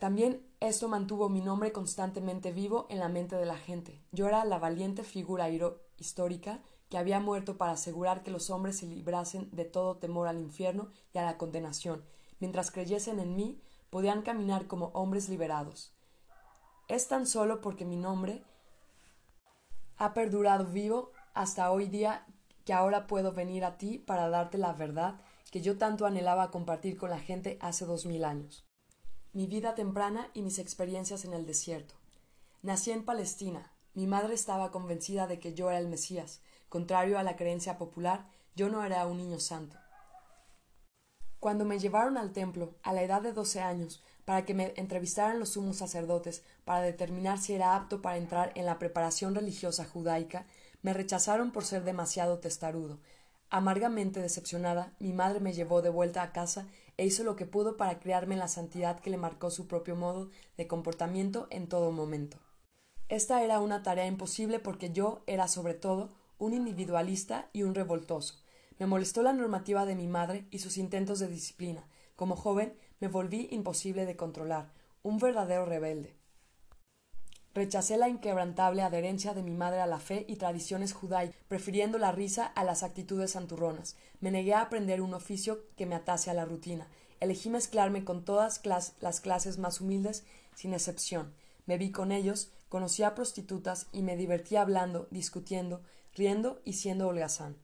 [0.00, 4.02] También esto mantuvo mi nombre constantemente vivo en la mente de la gente.
[4.12, 5.50] Yo era la valiente figura
[5.98, 10.40] histórica que había muerto para asegurar que los hombres se librasen de todo temor al
[10.40, 12.02] infierno y a la condenación.
[12.38, 13.60] Mientras creyesen en mí,
[13.90, 15.92] podían caminar como hombres liberados.
[16.88, 18.42] Es tan solo porque mi nombre
[19.98, 22.24] ha perdurado vivo hasta hoy día
[22.64, 26.96] que ahora puedo venir a ti para darte la verdad que yo tanto anhelaba compartir
[26.96, 28.69] con la gente hace dos mil años
[29.32, 31.94] mi vida temprana y mis experiencias en el desierto.
[32.62, 33.72] Nací en Palestina.
[33.94, 36.40] Mi madre estaba convencida de que yo era el Mesías.
[36.68, 39.76] Contrario a la creencia popular, yo no era un niño santo.
[41.38, 45.38] Cuando me llevaron al templo, a la edad de doce años, para que me entrevistaran
[45.38, 50.44] los sumos sacerdotes para determinar si era apto para entrar en la preparación religiosa judaica,
[50.82, 52.98] me rechazaron por ser demasiado testarudo.
[53.48, 56.68] Amargamente decepcionada, mi madre me llevó de vuelta a casa
[57.00, 59.96] e hizo lo que pudo para criarme en la santidad que le marcó su propio
[59.96, 62.36] modo de comportamiento en todo momento.
[63.08, 68.44] Esta era una tarea imposible porque yo era sobre todo un individualista y un revoltoso,
[68.78, 71.88] me molestó la normativa de mi madre y sus intentos de disciplina.
[72.16, 76.19] Como joven me volví imposible de controlar, un verdadero rebelde.
[77.52, 82.12] Rechacé la inquebrantable adherencia de mi madre a la fe y tradiciones judaicas, prefiriendo la
[82.12, 83.96] risa a las actitudes santurronas.
[84.20, 86.86] Me negué a aprender un oficio que me atase a la rutina.
[87.18, 91.34] Elegí mezclarme con todas las clases más humildes, sin excepción.
[91.66, 95.82] Me vi con ellos, conocí a prostitutas y me divertí hablando, discutiendo,
[96.14, 97.56] riendo y siendo holgazán.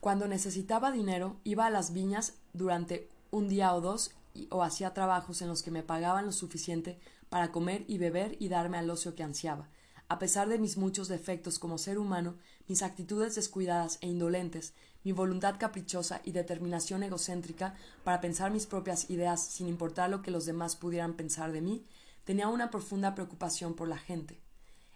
[0.00, 4.12] Cuando necesitaba dinero, iba a las viñas durante un día o dos
[4.50, 8.48] o hacía trabajos en los que me pagaban lo suficiente para comer y beber y
[8.48, 9.68] darme al ocio que ansiaba.
[10.08, 12.36] A pesar de mis muchos defectos como ser humano,
[12.68, 19.08] mis actitudes descuidadas e indolentes, mi voluntad caprichosa y determinación egocéntrica para pensar mis propias
[19.10, 21.84] ideas sin importar lo que los demás pudieran pensar de mí,
[22.24, 24.40] tenía una profunda preocupación por la gente.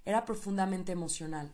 [0.05, 1.53] Era profundamente emocional.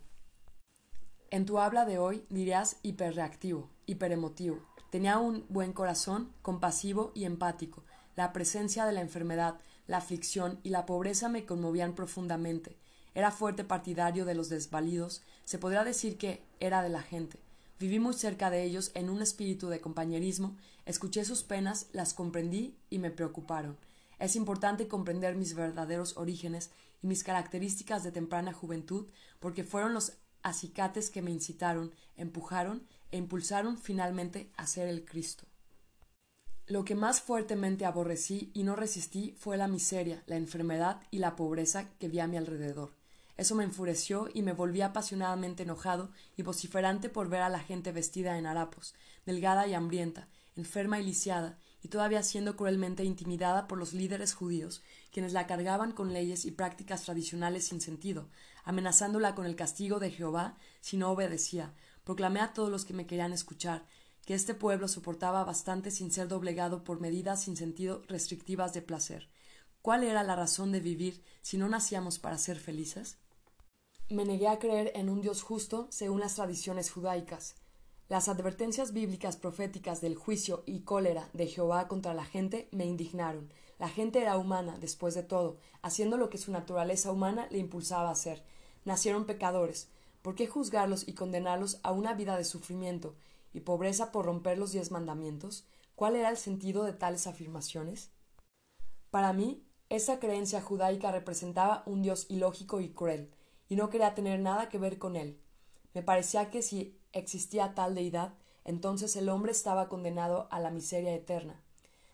[1.31, 4.61] En tu habla de hoy dirías hiperreactivo, hiperemotivo.
[4.93, 7.83] Tenía un buen corazón, compasivo y empático.
[8.15, 12.77] La presencia de la enfermedad, la aflicción y la pobreza me conmovían profundamente.
[13.15, 15.23] Era fuerte partidario de los desvalidos.
[15.47, 17.41] Se podría decir que era de la gente.
[17.81, 22.77] Viví muy cerca de ellos en un espíritu de compañerismo, escuché sus penas, las comprendí
[22.91, 23.79] y me preocuparon.
[24.19, 26.71] Es importante comprender mis verdaderos orígenes
[27.03, 29.07] y mis características de temprana juventud,
[29.41, 35.47] porque fueron los acicates que me incitaron, empujaron e impulsaron finalmente a ser el Cristo.
[36.67, 41.37] Lo que más fuertemente aborrecí y no resistí fue la miseria, la enfermedad y la
[41.37, 42.91] pobreza que vi a mi alrededor.
[43.37, 47.93] Eso me enfureció y me volví apasionadamente enojado y vociferante por ver a la gente
[47.93, 48.95] vestida en harapos,
[49.27, 54.83] delgada y hambrienta, enferma y lisiada, y todavía siendo cruelmente intimidada por los líderes judíos,
[55.11, 58.29] quienes la cargaban con leyes y prácticas tradicionales sin sentido,
[58.65, 61.75] amenazándola con el castigo de Jehová si no obedecía.
[62.05, 63.87] Proclamé a todos los que me querían escuchar
[64.27, 69.29] que este pueblo soportaba bastante sin ser doblegado por medidas sin sentido restrictivas de placer.
[69.83, 73.19] ¿Cuál era la razón de vivir si no nacíamos para ser felices?
[74.09, 77.57] Me negué a creer en un Dios justo según las tradiciones judaicas.
[78.09, 83.53] Las advertencias bíblicas proféticas del juicio y cólera de Jehová contra la gente me indignaron.
[83.79, 88.11] La gente era humana, después de todo, haciendo lo que su naturaleza humana le impulsaba
[88.11, 88.45] a hacer.
[88.85, 89.89] Nacieron pecadores.
[90.23, 93.17] ¿Por qué juzgarlos y condenarlos a una vida de sufrimiento
[93.53, 95.67] y pobreza por romper los diez mandamientos?
[95.97, 98.11] ¿Cuál era el sentido de tales afirmaciones?
[99.11, 103.31] Para mí, esa creencia judaica representaba un Dios ilógico y cruel,
[103.69, 105.39] y no quería tener nada que ver con él.
[105.93, 111.15] Me parecía que si existía tal deidad, entonces el hombre estaba condenado a la miseria
[111.15, 111.61] eterna.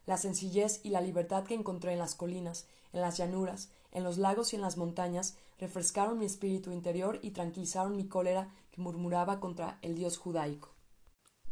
[0.07, 4.19] La sencillez y la libertad que encontré en las colinas, en las llanuras, en los
[4.19, 9.41] lagos y en las montañas refrescaron mi espíritu interior y tranquilizaron mi cólera que murmuraba
[9.41, 10.75] contra el Dios judaico.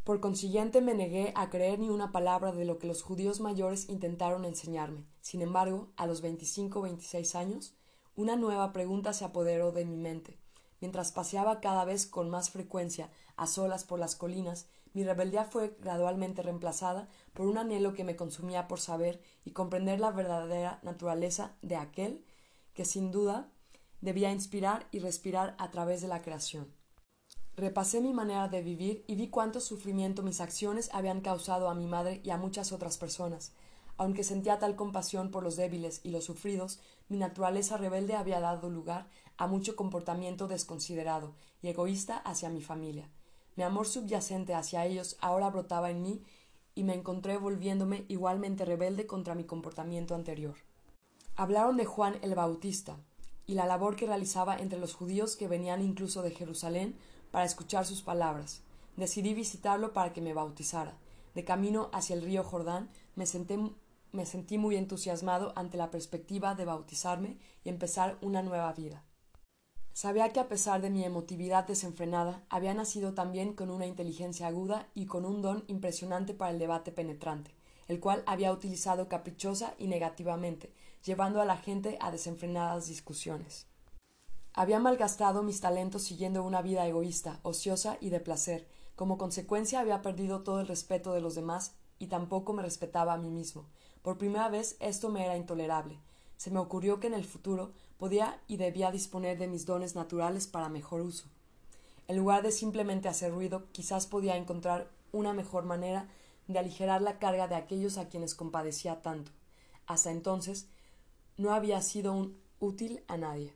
[0.05, 3.89] Por consiguiente me negué a creer ni una palabra de lo que los judíos mayores
[3.89, 5.05] intentaron enseñarme.
[5.21, 7.75] Sin embargo, a los veinticinco o veintiséis años,
[8.15, 10.39] una nueva pregunta se apoderó de mi mente.
[10.81, 15.77] Mientras paseaba cada vez con más frecuencia a solas por las colinas, mi rebeldía fue
[15.81, 21.57] gradualmente reemplazada por un anhelo que me consumía por saber y comprender la verdadera naturaleza
[21.63, 22.25] de aquel
[22.77, 23.51] que sin duda
[24.01, 26.73] debía inspirar y respirar a través de la creación.
[27.57, 31.87] Repasé mi manera de vivir y vi cuánto sufrimiento mis acciones habían causado a mi
[31.87, 33.53] madre y a muchas otras personas.
[33.97, 38.69] Aunque sentía tal compasión por los débiles y los sufridos, mi naturaleza rebelde había dado
[38.69, 39.09] lugar
[39.39, 43.09] a mucho comportamiento desconsiderado y egoísta hacia mi familia.
[43.57, 46.23] Mi amor subyacente hacia ellos ahora brotaba en mí
[46.75, 50.66] y me encontré volviéndome igualmente rebelde contra mi comportamiento anterior.
[51.39, 52.97] Hablaron de Juan el Bautista
[53.47, 56.97] y la labor que realizaba entre los judíos que venían incluso de Jerusalén
[57.31, 58.63] para escuchar sus palabras.
[58.97, 60.97] Decidí visitarlo para que me bautizara.
[61.35, 67.37] De camino hacia el río Jordán me, sentí muy entusiasmado ante la perspectiva de bautizarme
[67.65, 69.05] y empezar una nueva vida.
[69.93, 74.89] Sabía que a pesar de mi emotividad desenfrenada, había nacido también con una inteligencia aguda
[74.95, 77.51] y con un don impresionante para el debate penetrante,
[77.89, 80.73] el cual había utilizado caprichosa y negativamente,
[81.07, 83.67] llevando a la gente a desenfrenadas discusiones.
[84.53, 90.01] Había malgastado mis talentos siguiendo una vida egoísta, ociosa y de placer, Como consecuencia había
[90.01, 93.67] perdido todo el respeto de los demás y tampoco me respetaba a mí mismo.
[94.01, 96.01] Por primera vez esto me era intolerable.
[96.39, 100.47] Se me ocurrió que en el futuro podía y debía disponer de mis dones naturales
[100.47, 101.27] para mejor uso.
[102.09, 106.09] En lugar de simplemente hacer ruido, quizás podía encontrar una mejor manera
[106.49, 109.31] de aligerar la carga de aquellos a quienes compadecía tanto.
[109.87, 110.69] Hasta entonces
[111.37, 113.55] no había sido útil a nadie.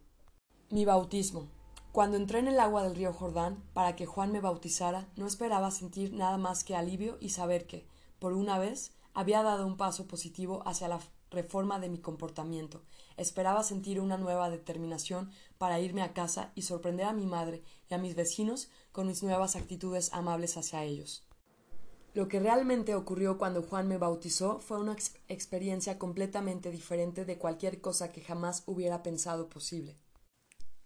[0.70, 1.48] Mi bautismo.
[1.92, 5.70] Cuando entré en el agua del río Jordán para que Juan me bautizara, no esperaba
[5.70, 7.86] sentir nada más que alivio y saber que,
[8.18, 12.82] por una vez, había dado un paso positivo hacia la reforma de mi comportamiento.
[13.16, 17.94] Esperaba sentir una nueva determinación para irme a casa y sorprender a mi madre y
[17.94, 21.24] a mis vecinos con mis nuevas actitudes amables hacia ellos.
[22.12, 24.96] Lo que realmente ocurrió cuando Juan me bautizó fue una
[25.28, 29.96] experiencia completamente diferente de cualquier cosa que jamás hubiera pensado posible.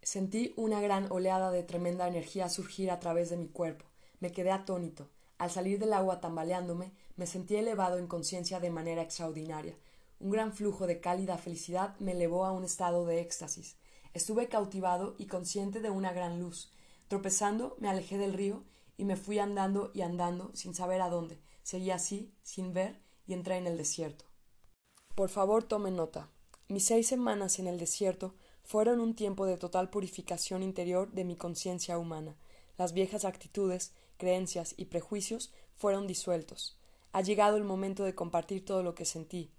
[0.02, 3.86] Sentí una gran oleada de tremenda energía surgir a través de mi cuerpo.
[4.20, 5.08] Me quedé atónito.
[5.38, 9.78] Al salir del agua tambaleándome, me sentí elevado en conciencia de manera extraordinaria.
[10.20, 13.76] Un gran flujo de cálida felicidad me elevó a un estado de éxtasis.
[14.12, 16.70] Estuve cautivado y consciente de una gran luz.
[17.08, 18.62] Tropezando, me alejé del río
[18.96, 21.40] y me fui andando y andando sin saber a dónde.
[21.62, 24.24] Seguí así, sin ver, y entré en el desierto.
[25.14, 26.28] Por favor, tome nota.
[26.68, 31.36] Mis seis semanas en el desierto fueron un tiempo de total purificación interior de mi
[31.36, 32.36] conciencia humana.
[32.76, 36.78] Las viejas actitudes, creencias y prejuicios fueron disueltos.
[37.12, 39.52] Ha llegado el momento de compartir todo lo que sentí,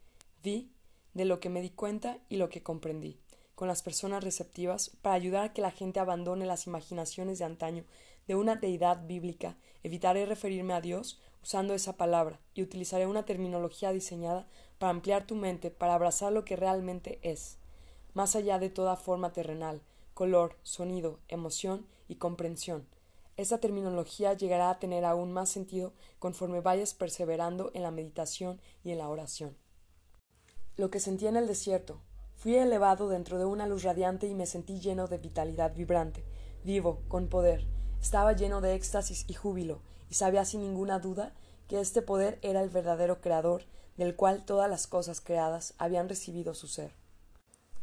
[0.44, 0.72] vi,
[1.14, 3.18] de lo que me di cuenta y lo que comprendí,
[3.56, 7.86] con las personas receptivas, para ayudar a que la gente abandone las imaginaciones de antaño
[8.28, 13.92] de una deidad bíblica, evitaré referirme a Dios usando esa palabra y utilizaré una terminología
[13.92, 14.48] diseñada
[14.80, 17.60] para ampliar tu mente, para abrazar lo que realmente es,
[18.14, 19.82] más allá de toda forma terrenal,
[20.14, 22.88] color, sonido, emoción y comprensión.
[23.38, 28.92] Esta terminología llegará a tener aún más sentido conforme vayas perseverando en la meditación y
[28.92, 29.58] en la oración.
[30.78, 32.02] Lo que sentí en el desierto.
[32.36, 36.24] Fui elevado dentro de una luz radiante y me sentí lleno de vitalidad vibrante,
[36.64, 37.75] vivo, con poder.
[38.06, 41.34] Estaba lleno de éxtasis y júbilo, y sabía sin ninguna duda
[41.68, 43.64] que este poder era el verdadero creador,
[43.98, 46.94] del cual todas las cosas creadas habían recibido su ser.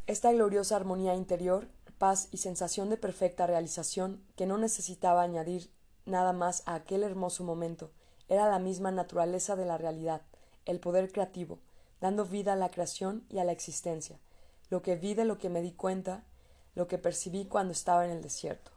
[0.07, 1.67] Esta gloriosa armonía interior,
[1.99, 5.73] paz y sensación de perfecta realización, que no necesitaba añadir
[6.07, 7.91] nada más a aquel hermoso momento,
[8.29, 10.23] era la misma naturaleza de la realidad,
[10.67, 11.59] el poder creativo,
[12.01, 14.21] dando vida a la creación y a la existencia,
[14.71, 16.23] lo que vi de lo que me di cuenta,
[16.77, 18.72] lo que percibí cuando estaba en el desierto.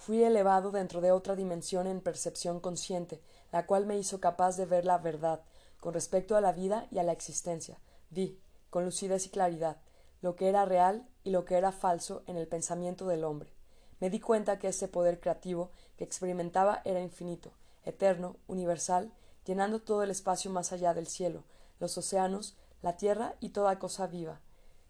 [0.00, 3.20] Fui elevado dentro de otra dimensión en percepción consciente,
[3.52, 5.42] la cual me hizo capaz de ver la verdad
[5.78, 7.78] con respecto a la vida y a la existencia.
[8.08, 9.76] Vi, con lucidez y claridad,
[10.22, 13.52] lo que era real y lo que era falso en el pensamiento del hombre.
[14.00, 17.52] Me di cuenta que ese poder creativo que experimentaba era infinito,
[17.84, 19.12] eterno, universal,
[19.44, 21.44] llenando todo el espacio más allá del cielo,
[21.78, 24.40] los océanos, la tierra y toda cosa viva.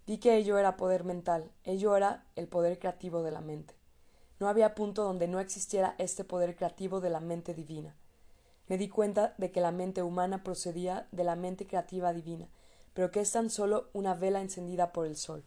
[0.07, 3.80] Vi que ello era poder mental, ello era el poder creativo de la mente.
[4.41, 7.95] No había punto donde no existiera este poder creativo de la mente divina.
[8.69, 12.49] Me di cuenta de que la mente humana procedía de la mente creativa divina,
[12.95, 15.45] pero que es tan solo una vela encendida por el sol.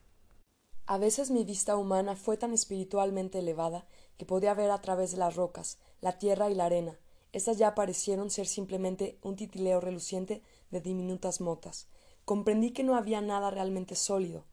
[0.86, 5.18] A veces mi vista humana fue tan espiritualmente elevada que podía ver a través de
[5.18, 7.00] las rocas, la tierra y la arena.
[7.32, 11.88] Estas ya parecieron ser simplemente un titileo reluciente de diminutas motas.
[12.26, 14.44] Comprendí que no había nada realmente sólido.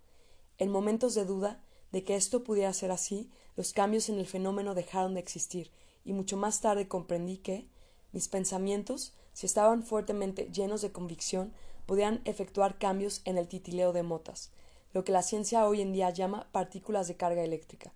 [0.57, 4.75] En momentos de duda de que esto pudiera ser así, los cambios en el fenómeno
[4.75, 5.71] dejaron de existir,
[6.05, 7.69] y mucho más tarde comprendí que
[8.13, 11.53] mis pensamientos, si estaban fuertemente llenos de convicción,
[11.87, 14.51] podían efectuar cambios en el titileo de motas,
[14.93, 17.93] lo que la ciencia hoy en día llama partículas de carga eléctrica,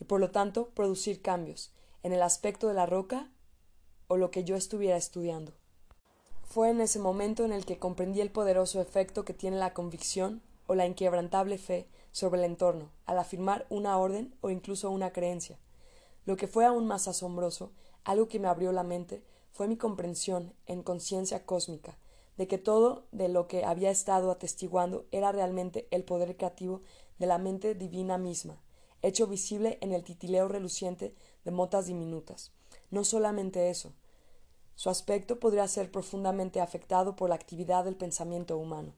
[0.00, 3.30] y por lo tanto producir cambios en el aspecto de la roca
[4.06, 5.52] o lo que yo estuviera estudiando.
[6.44, 10.40] Fue en ese momento en el que comprendí el poderoso efecto que tiene la convicción
[10.66, 15.58] o la inquebrantable fe sobre el entorno, al afirmar una orden o incluso una creencia.
[16.24, 17.72] Lo que fue aún más asombroso,
[18.04, 21.98] algo que me abrió la mente, fue mi comprensión, en conciencia cósmica,
[22.36, 26.82] de que todo de lo que había estado atestiguando era realmente el poder creativo
[27.18, 28.60] de la mente divina misma,
[29.02, 32.52] hecho visible en el titileo reluciente de motas diminutas.
[32.90, 33.92] No solamente eso,
[34.74, 38.94] su aspecto podría ser profundamente afectado por la actividad del pensamiento humano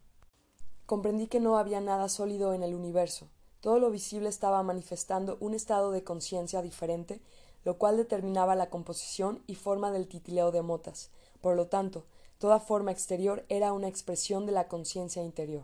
[0.90, 3.28] comprendí que no había nada sólido en el universo.
[3.60, 7.20] Todo lo visible estaba manifestando un estado de conciencia diferente,
[7.64, 11.10] lo cual determinaba la composición y forma del titileo de motas.
[11.40, 12.06] Por lo tanto,
[12.38, 15.62] toda forma exterior era una expresión de la conciencia interior.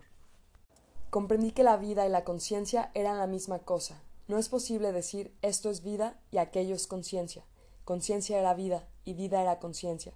[1.10, 4.00] Comprendí que la vida y la conciencia eran la misma cosa.
[4.28, 7.44] No es posible decir esto es vida y aquello es conciencia.
[7.84, 10.12] Conciencia era vida y vida era conciencia,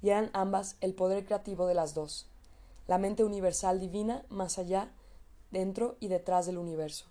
[0.00, 2.30] y eran ambas el poder creativo de las dos,
[2.86, 4.92] la mente universal divina más allá,
[5.50, 7.06] dentro y detrás del universo.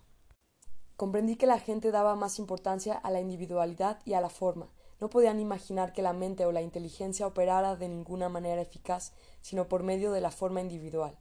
[0.96, 4.70] Comprendí que la gente daba más importancia a la individualidad y a la forma.
[5.00, 9.12] No podían imaginar que la mente o la inteligencia operara de ninguna manera eficaz,
[9.42, 11.18] sino por medio de la forma individual.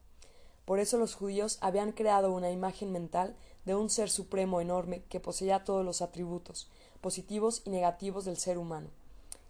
[0.64, 3.34] Por eso los judíos habían creado una imagen mental
[3.64, 6.68] de un ser supremo enorme que poseía todos los atributos,
[7.00, 8.90] positivos y negativos del ser humano.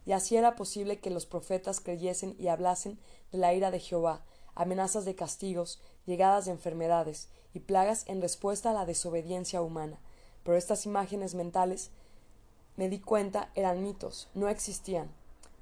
[0.06, 2.98] Y así era posible que los profetas creyesen y hablasen
[3.30, 4.24] de la ira de Jehová,
[4.54, 9.98] amenazas de castigos, llegadas de enfermedades y plagas en respuesta a la desobediencia humana,
[10.44, 11.90] pero estas imágenes mentales,
[12.76, 15.10] me di cuenta, eran mitos, no existían.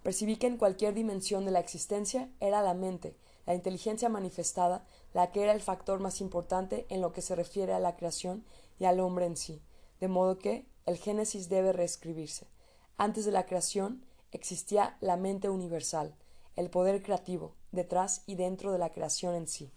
[0.02, 3.16] Percibí que en cualquier dimensión de la existencia era la mente,
[3.46, 7.72] la inteligencia manifestada, la que era el factor más importante en lo que se refiere
[7.72, 8.44] a la creación
[8.78, 9.60] y al hombre en sí,
[10.00, 12.46] de modo que el Génesis debe reescribirse.
[12.96, 16.14] Antes de la creación existía la mente universal,
[16.56, 19.70] el poder creativo, detrás y dentro de la creación en sí.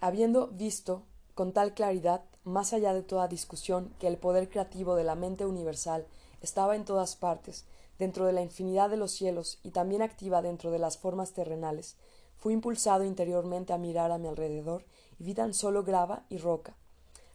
[0.00, 1.04] Habiendo visto
[1.34, 5.46] con tal claridad, más allá de toda discusión, que el poder creativo de la mente
[5.46, 6.06] universal
[6.40, 7.64] estaba en todas partes,
[7.98, 11.96] dentro de la infinidad de los cielos y también activa dentro de las formas terrenales,
[12.36, 14.84] fui impulsado interiormente a mirar a mi alrededor
[15.18, 16.76] y vi tan solo grava y roca.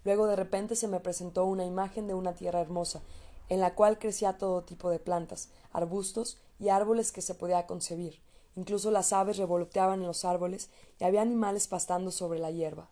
[0.03, 3.01] Luego de repente se me presentó una imagen de una tierra hermosa,
[3.49, 8.21] en la cual crecía todo tipo de plantas, arbustos y árboles que se podía concebir.
[8.59, 12.89] Incluso las aves revoloteaban en los árboles y había animales pastando sobre la hierba.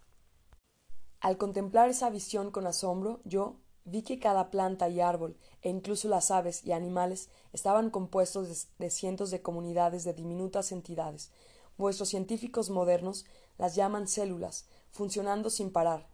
[1.20, 6.08] Al contemplar esa visión con asombro, yo vi que cada planta y árbol, e incluso
[6.08, 11.32] las aves y animales, estaban compuestos de, cientos de comunidades de diminutas entidades.
[11.78, 13.26] Vuestros científicos modernos
[13.58, 16.08] las llaman células, funcionando sin parar,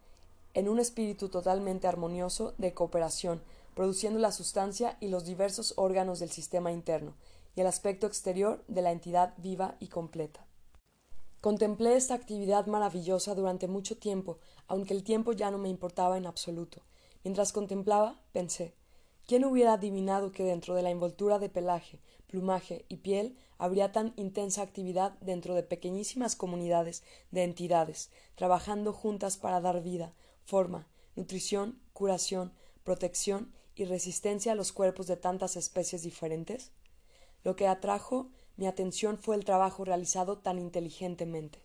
[0.55, 3.43] en un espíritu totalmente armonioso de cooperación,
[3.75, 7.13] produciendo la sustancia y los diversos órganos del sistema interno,
[7.55, 10.45] y el aspecto exterior de la entidad viva y completa.
[11.41, 16.25] Contemplé esta actividad maravillosa durante mucho tiempo, aunque el tiempo ya no me importaba en
[16.25, 16.81] absoluto.
[17.23, 18.75] Mientras contemplaba, pensé
[19.25, 24.13] ¿Quién hubiera adivinado que dentro de la envoltura de pelaje, plumaje y piel habría tan
[24.17, 31.79] intensa actividad dentro de pequeñísimas comunidades de entidades, trabajando juntas para dar vida, forma, nutrición,
[31.93, 32.51] curación,
[32.83, 36.71] protección y resistencia a los cuerpos de tantas especies diferentes?
[37.43, 41.59] Lo que atrajo mi atención fue el trabajo realizado tan inteligentemente.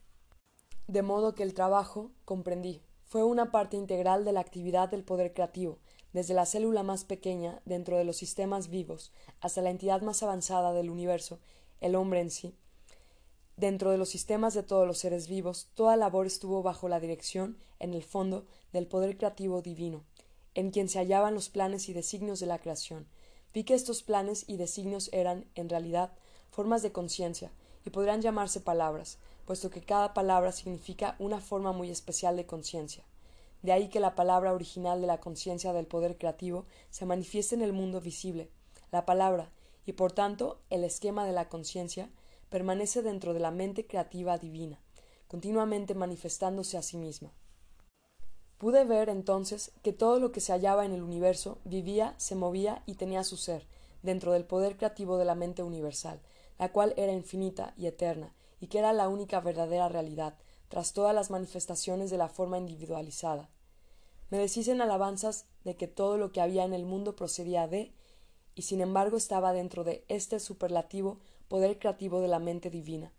[0.87, 5.33] De modo que el trabajo, comprendí, fue una parte integral de la actividad del poder
[5.33, 5.79] creativo,
[6.13, 10.73] desde la célula más pequeña dentro de los sistemas vivos hasta la entidad más avanzada
[10.73, 11.39] del universo,
[11.81, 12.55] el hombre en sí.
[13.57, 17.59] Dentro de los sistemas de todos los seres vivos, toda labor estuvo bajo la dirección,
[17.79, 20.05] en el fondo, del poder creativo divino,
[20.55, 23.09] en quien se hallaban los planes y designios de la creación.
[23.59, 26.13] Vi que estos planes y designios eran, en realidad,
[26.49, 27.51] formas de conciencia,
[27.85, 33.03] y podrían llamarse palabras, puesto que cada palabra significa una forma muy especial de conciencia.
[33.63, 37.63] De ahí que la palabra original de la conciencia del poder creativo se manifieste en
[37.63, 38.49] el mundo visible.
[38.93, 39.51] La palabra,
[39.87, 42.11] y por tanto el esquema de la conciencia,
[42.51, 44.79] permanece dentro de la mente creativa divina,
[45.27, 47.33] continuamente manifestándose a sí misma.
[48.59, 52.83] Pude ver entonces que todo lo que se hallaba en el universo vivía, se movía
[52.87, 53.67] y tenía su ser,
[54.03, 56.21] dentro del poder creativo de la mente universal,
[56.59, 60.35] la cual era infinita y eterna, y que era la única verdadera realidad,
[60.69, 63.49] tras todas las manifestaciones de la forma individualizada.
[64.31, 67.93] Me decís en alabanzas de que todo lo que había en el mundo procedía de,
[68.57, 73.13] y sin embargo estaba dentro de este superlativo poder creativo de la mente divina.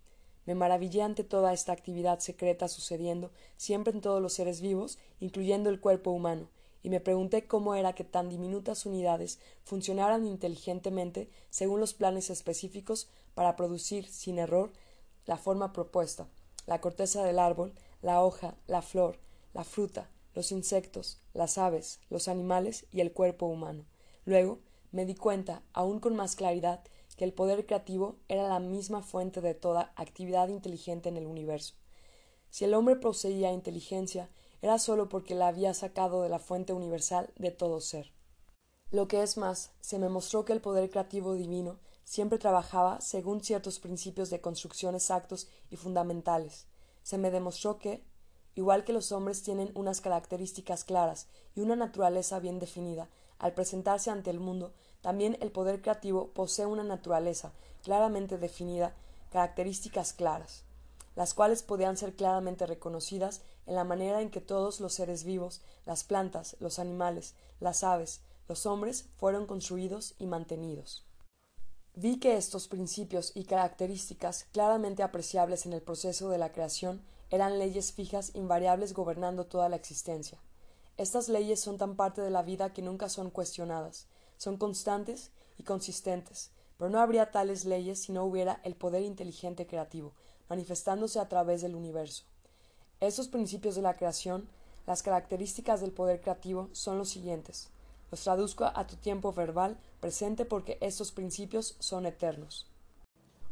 [0.49, 5.69] Me maravillé ante toda esta actividad secreta sucediendo siempre en todos los seres vivos, incluyendo
[5.69, 6.49] el cuerpo humano,
[6.81, 13.09] y me pregunté cómo era que tan diminutas unidades funcionaran inteligentemente según los planes específicos
[13.35, 14.71] para producir, sin error,
[15.27, 16.27] la forma propuesta,
[16.65, 19.19] la corteza del árbol, la hoja, la flor,
[19.53, 23.85] la fruta, los insectos, las aves, los animales y el cuerpo humano.
[24.25, 24.57] Luego
[24.91, 26.81] me di cuenta, aún con más claridad,
[27.19, 31.75] que el poder creativo era la misma fuente de toda actividad inteligente en el universo.
[32.49, 34.29] Si el hombre poseía inteligencia,
[34.61, 38.13] era sólo porque la había sacado de la fuente universal de todo ser.
[38.89, 43.43] Lo que es más, se me mostró que el poder creativo divino siempre trabajaba según
[43.43, 46.67] ciertos principios de construcción exactos y fundamentales.
[47.03, 48.01] Se me demostró que,
[48.55, 53.09] igual que los hombres tienen unas características claras y una naturaleza bien definida,
[53.39, 54.71] al presentarse ante el mundo,
[55.01, 57.51] también el poder creativo posee una naturaleza
[57.83, 58.93] claramente definida,
[59.31, 60.63] características claras
[61.19, 65.59] las cuales podían ser claramente reconocidas en la manera en que todos los seres vivos,
[65.85, 71.03] las plantas, los animales, las aves, los hombres fueron construidos y mantenidos.
[71.93, 77.59] Vi que estos principios y características claramente apreciables en el proceso de la creación eran
[77.59, 80.39] leyes fijas invariables gobernando toda la existencia.
[80.95, 84.07] Estas leyes son tan parte de la vida que nunca son cuestionadas,
[84.39, 89.67] son constantes y consistentes, pero no habría tales leyes si no hubiera el poder inteligente
[89.67, 90.13] creativo,
[90.47, 92.23] manifestándose a través del universo.
[93.01, 94.47] Estos principios de la creación,
[94.87, 97.69] las características del poder creativo, son los siguientes.
[98.11, 102.71] Los traduzco a tu tiempo verbal presente porque estos principios son eternos.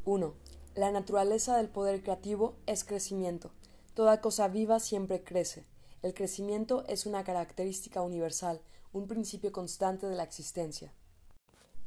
[0.06, 0.34] 1.
[0.76, 3.52] La naturaleza del poder creativo es crecimiento.
[3.94, 5.66] Toda cosa viva siempre crece.
[6.02, 8.62] El crecimiento es una característica universal,
[8.98, 10.92] un principio constante de la existencia.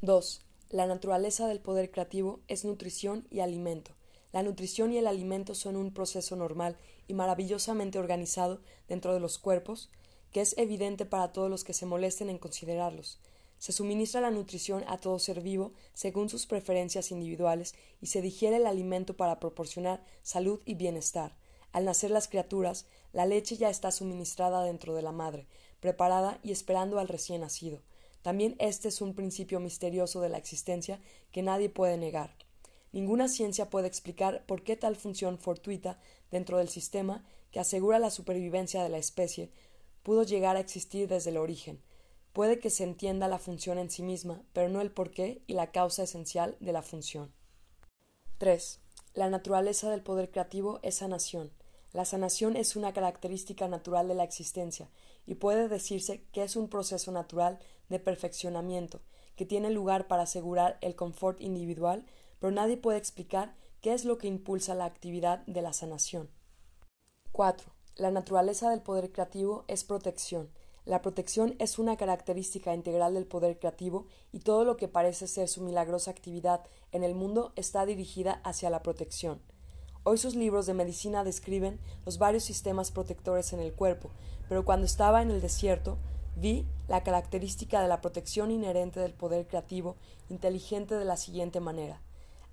[0.02, 0.40] 2.
[0.70, 3.92] La naturaleza del poder creativo es nutrición y alimento.
[4.32, 6.76] La nutrición y el alimento son un proceso normal
[7.08, 9.90] y maravillosamente organizado dentro de los cuerpos,
[10.30, 13.18] que es evidente para todos los que se molesten en considerarlos.
[13.58, 18.56] Se suministra la nutrición a todo ser vivo según sus preferencias individuales y se digiere
[18.56, 21.36] el alimento para proporcionar salud y bienestar.
[21.72, 25.46] Al nacer las criaturas, la leche ya está suministrada dentro de la madre,
[25.80, 27.80] preparada y esperando al recién nacido.
[28.22, 31.00] También este es un principio misterioso de la existencia
[31.32, 32.34] que nadie puede negar.
[32.92, 35.98] Ninguna ciencia puede explicar por qué tal función fortuita
[36.30, 39.50] dentro del sistema que asegura la supervivencia de la especie
[40.02, 41.80] pudo llegar a existir desde el origen.
[42.32, 45.72] Puede que se entienda la función en sí misma, pero no el porqué y la
[45.72, 47.32] causa esencial de la función.
[48.38, 48.80] 3.
[49.14, 51.50] La naturaleza del poder creativo es sanación.
[51.92, 54.88] La sanación es una característica natural de la existencia
[55.26, 59.00] y puede decirse que es un proceso natural de perfeccionamiento
[59.36, 62.04] que tiene lugar para asegurar el confort individual,
[62.38, 66.28] pero nadie puede explicar qué es lo que impulsa la actividad de la sanación.
[67.32, 67.72] 4.
[67.96, 70.50] La naturaleza del poder creativo es protección.
[70.84, 75.48] La protección es una característica integral del poder creativo y todo lo que parece ser
[75.48, 76.62] su milagrosa actividad
[76.92, 79.40] en el mundo está dirigida hacia la protección.
[80.02, 84.10] Hoy sus libros de medicina describen los varios sistemas protectores en el cuerpo,
[84.48, 85.98] pero cuando estaba en el desierto
[86.36, 89.96] vi la característica de la protección inherente del poder creativo
[90.30, 92.00] inteligente de la siguiente manera.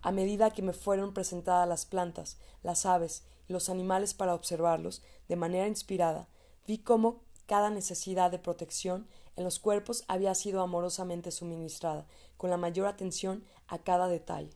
[0.02, 5.02] A medida que me fueron presentadas las plantas, las aves y los animales para observarlos
[5.30, 6.28] de manera inspirada,
[6.68, 12.58] vi cómo cada necesidad de protección en los cuerpos había sido amorosamente suministrada, con la
[12.58, 14.50] mayor atención a cada detalle.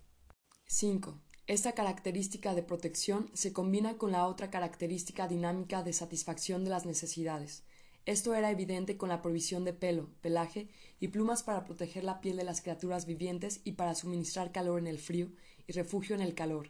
[0.66, 1.18] 5.
[1.52, 6.86] Esta característica de protección se combina con la otra característica dinámica de satisfacción de las
[6.86, 7.66] necesidades.
[8.06, 10.70] Esto era evidente con la provisión de pelo, pelaje
[11.02, 14.88] y plumas para proteger la piel de las criaturas vivientes y para suministrar calor en
[14.88, 15.28] el frío
[15.68, 16.70] y refugio en el calor.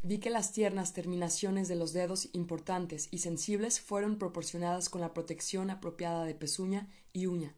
[0.00, 5.12] Vi que las tiernas terminaciones de los dedos importantes y sensibles fueron proporcionadas con la
[5.12, 7.54] protección apropiada de pezuña y uña.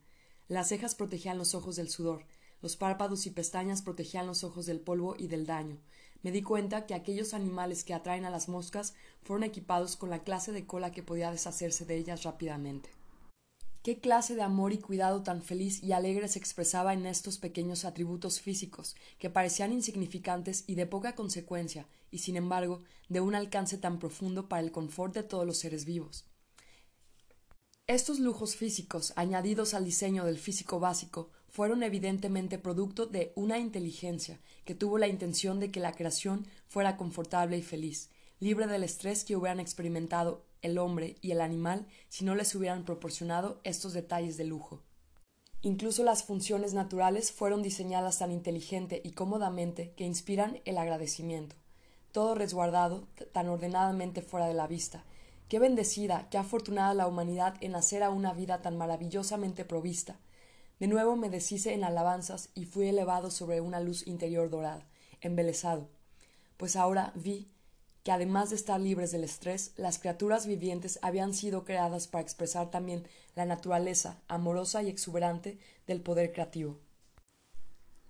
[0.49, 2.27] Las cejas protegían los ojos del sudor,
[2.61, 5.79] los párpados y pestañas protegían los ojos del polvo y del daño,
[6.23, 10.25] me di cuenta que aquellos animales que atraen a las moscas fueron equipados con la
[10.25, 12.91] clase de cola que podía deshacerse de ellas rápidamente.
[13.83, 17.85] ¿Qué clase de amor y cuidado tan feliz y alegre se expresaba en estos pequeños
[17.85, 23.79] atributos físicos, que parecían insignificantes y de poca consecuencia, y sin embargo de un alcance
[23.79, 26.27] tan profundo para el confort de todos los seres vivos?
[27.87, 34.39] Estos lujos físicos, añadidos al diseño del físico básico, fueron evidentemente producto de una inteligencia
[34.65, 39.25] que tuvo la intención de que la creación fuera confortable y feliz, libre del estrés
[39.25, 44.37] que hubieran experimentado el hombre y el animal si no les hubieran proporcionado estos detalles
[44.37, 44.85] de lujo.
[45.61, 51.57] Incluso las funciones naturales fueron diseñadas tan inteligente y cómodamente que inspiran el agradecimiento.
[52.13, 55.03] Todo resguardado tan ordenadamente fuera de la vista.
[55.49, 60.21] Qué bendecida, qué afortunada la humanidad en hacer a una vida tan maravillosamente provista,
[60.79, 64.87] de nuevo me deshice en alabanzas y fui elevado sobre una luz interior dorada,
[65.21, 65.89] embelesado,
[66.57, 67.49] pues ahora vi
[68.05, 72.71] que además de estar libres del estrés, las criaturas vivientes habían sido creadas para expresar
[72.71, 76.79] también la naturaleza amorosa y exuberante del poder creativo.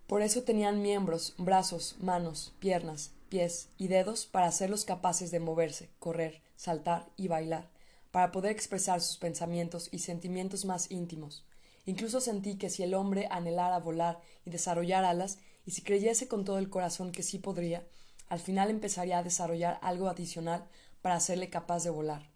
[0.07, 5.91] Por eso tenían miembros, brazos, manos, piernas, pies y dedos para hacerlos capaces de moverse,
[5.99, 7.69] correr, saltar y bailar,
[8.11, 11.45] para poder expresar sus pensamientos y sentimientos más íntimos.
[11.89, 16.45] Incluso sentí que si el hombre anhelara volar y desarrollar alas, y si creyese con
[16.45, 17.83] todo el corazón que sí podría,
[18.29, 20.67] al final empezaría a desarrollar algo adicional
[21.01, 22.29] para hacerle capaz de volar.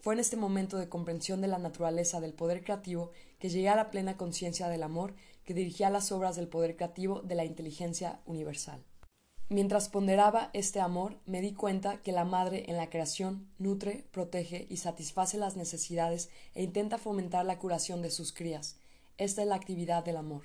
[0.00, 3.76] Fue en este momento de comprensión de la naturaleza del poder creativo que llegué a
[3.76, 5.12] la plena conciencia del amor
[5.44, 8.82] que dirigía las obras del poder creativo de la inteligencia universal.
[9.50, 14.66] Mientras ponderaba este amor, me di cuenta que la madre en la creación nutre, protege
[14.70, 18.76] y satisface las necesidades e intenta fomentar la curación de sus crías,
[19.18, 20.42] esta es la actividad del amor.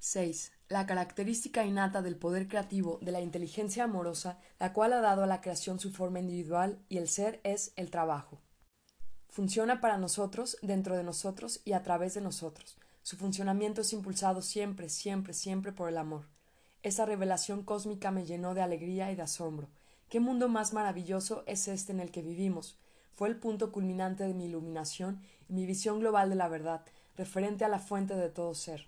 [0.00, 0.52] 6.
[0.68, 5.26] La característica innata del poder creativo de la inteligencia amorosa, la cual ha dado a
[5.26, 8.40] la creación su forma individual y el ser es el trabajo.
[9.28, 12.78] Funciona para nosotros, dentro de nosotros y a través de nosotros.
[13.02, 16.26] Su funcionamiento es impulsado siempre, siempre, siempre por el amor.
[16.82, 19.68] Esa revelación cósmica me llenó de alegría y de asombro.
[20.08, 22.78] ¿Qué mundo más maravilloso es este en el que vivimos?
[23.14, 26.84] Fue el punto culminante de mi iluminación y mi visión global de la verdad,
[27.18, 28.86] referente a la fuente de todo ser.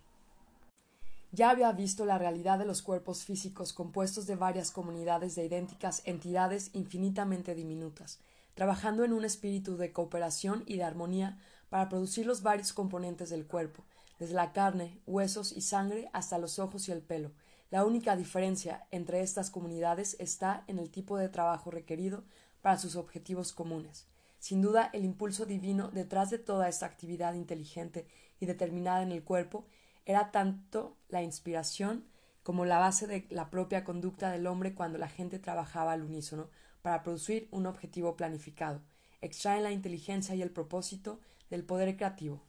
[1.32, 6.02] Ya había visto la realidad de los cuerpos físicos compuestos de varias comunidades de idénticas
[6.04, 8.20] entidades infinitamente diminutas,
[8.54, 13.46] trabajando en un espíritu de cooperación y de armonía para producir los varios componentes del
[13.46, 13.84] cuerpo,
[14.18, 17.32] desde la carne, huesos y sangre hasta los ojos y el pelo.
[17.70, 22.24] La única diferencia entre estas comunidades está en el tipo de trabajo requerido
[22.62, 24.06] para sus objetivos comunes.
[24.40, 28.08] Sin duda, el impulso divino detrás de toda esta actividad inteligente
[28.40, 29.66] y determinada en el cuerpo
[30.06, 32.06] era tanto la inspiración
[32.42, 36.48] como la base de la propia conducta del hombre cuando la gente trabajaba al unísono
[36.80, 38.80] para producir un objetivo planificado.
[39.20, 41.20] Extraen la inteligencia y el propósito
[41.50, 42.42] del poder creativo.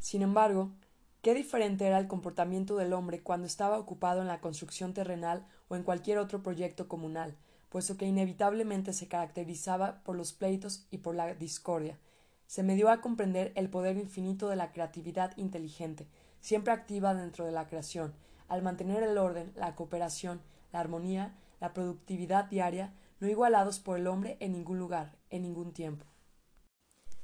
[0.00, 0.72] Sin embargo,
[1.22, 5.76] qué diferente era el comportamiento del hombre cuando estaba ocupado en la construcción terrenal o
[5.76, 7.36] en cualquier otro proyecto comunal,
[7.68, 11.98] puesto que inevitablemente se caracterizaba por los pleitos y por la discordia.
[12.46, 16.06] Se me dio a comprender el poder infinito de la creatividad inteligente,
[16.40, 18.14] siempre activa dentro de la creación,
[18.48, 20.40] al mantener el orden, la cooperación,
[20.72, 25.72] la armonía, la productividad diaria, no igualados por el hombre en ningún lugar, en ningún
[25.72, 26.06] tiempo.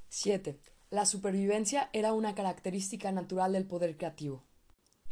[0.09, 0.59] 7.
[0.91, 4.45] La supervivencia era una característica natural del poder creativo.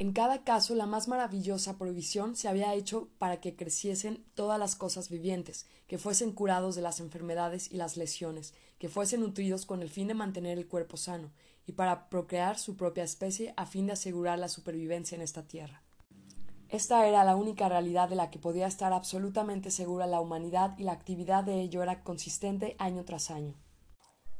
[0.03, 4.75] En cada caso, la más maravillosa provisión se había hecho para que creciesen todas las
[4.75, 9.81] cosas vivientes, que fuesen curados de las enfermedades y las lesiones, que fuesen nutridos con
[9.81, 11.31] el fin de mantener el cuerpo sano,
[11.67, 15.85] y para procrear su propia especie a fin de asegurar la supervivencia en esta tierra.
[16.69, 20.83] Esta era la única realidad de la que podía estar absolutamente segura la humanidad y
[20.83, 23.55] la actividad de ello era consistente año tras año.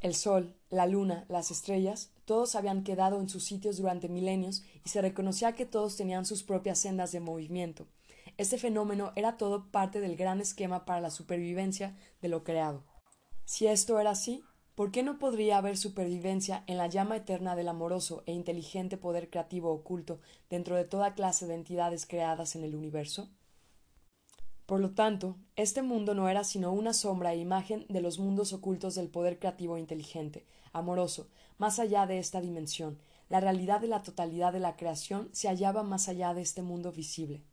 [0.01, 4.89] El sol, la luna, las estrellas, todos habían quedado en sus sitios durante milenios y
[4.89, 7.87] se reconocía que todos tenían sus propias sendas de movimiento.
[8.37, 12.83] Este fenómeno era todo parte del gran esquema para la supervivencia de lo creado.
[13.45, 14.43] Si esto era así,
[14.75, 19.29] ¿Por qué no podría haber supervivencia en la llama eterna del amoroso e inteligente poder
[19.29, 20.19] creativo oculto
[20.49, 23.29] dentro de toda clase de entidades creadas en el universo?
[24.65, 28.51] Por lo tanto, este mundo no era sino una sombra e imagen de los mundos
[28.51, 32.99] ocultos del poder creativo e inteligente, amoroso, más allá de esta dimensión.
[33.29, 36.91] La realidad de la totalidad de la creación se hallaba más allá de este mundo
[36.91, 37.43] visible.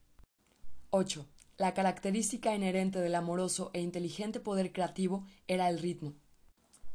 [0.90, 1.24] 8.
[1.56, 6.14] La característica inherente del amoroso e inteligente poder creativo era el ritmo.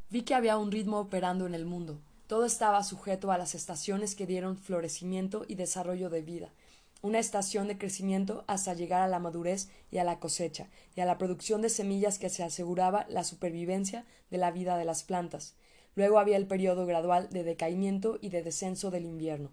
[0.10, 2.02] Vi que había un ritmo operando en el mundo.
[2.28, 6.50] Todo estaba sujeto a las estaciones que dieron florecimiento y desarrollo de vida,
[7.02, 11.06] una estación de crecimiento hasta llegar a la madurez y a la cosecha, y a
[11.06, 15.54] la producción de semillas que se aseguraba la supervivencia de la vida de las plantas.
[15.96, 19.52] Luego había el periodo gradual de decaimiento y de descenso del invierno.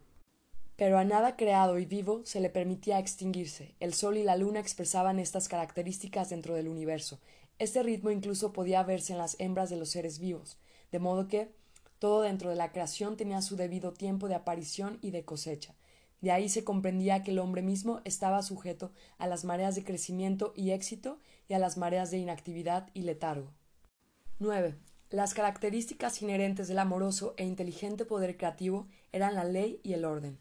[0.76, 3.74] Pero a nada creado y vivo se le permitía extinguirse.
[3.78, 7.20] El sol y la luna expresaban estas características dentro del universo,
[7.62, 10.59] este ritmo incluso podía verse en las hembras de los seres vivos,
[10.90, 11.53] de modo que
[12.01, 15.76] todo dentro de la creación tenía su debido tiempo de aparición y de cosecha.
[16.20, 20.53] De ahí se comprendía que el hombre mismo estaba sujeto a las mareas de crecimiento
[20.57, 21.18] y éxito
[21.49, 23.53] y a las mareas de inactividad y letargo.
[24.40, 24.74] 9.
[25.12, 30.38] Las características inherentes del amoroso e inteligente poder creativo eran la ley y el orden.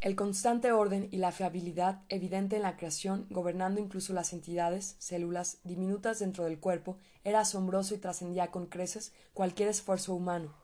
[0.00, 5.58] El constante orden y la fiabilidad evidente en la creación, gobernando incluso las entidades, células,
[5.64, 10.54] diminutas dentro del cuerpo, era asombroso y trascendía con creces cualquier esfuerzo humano.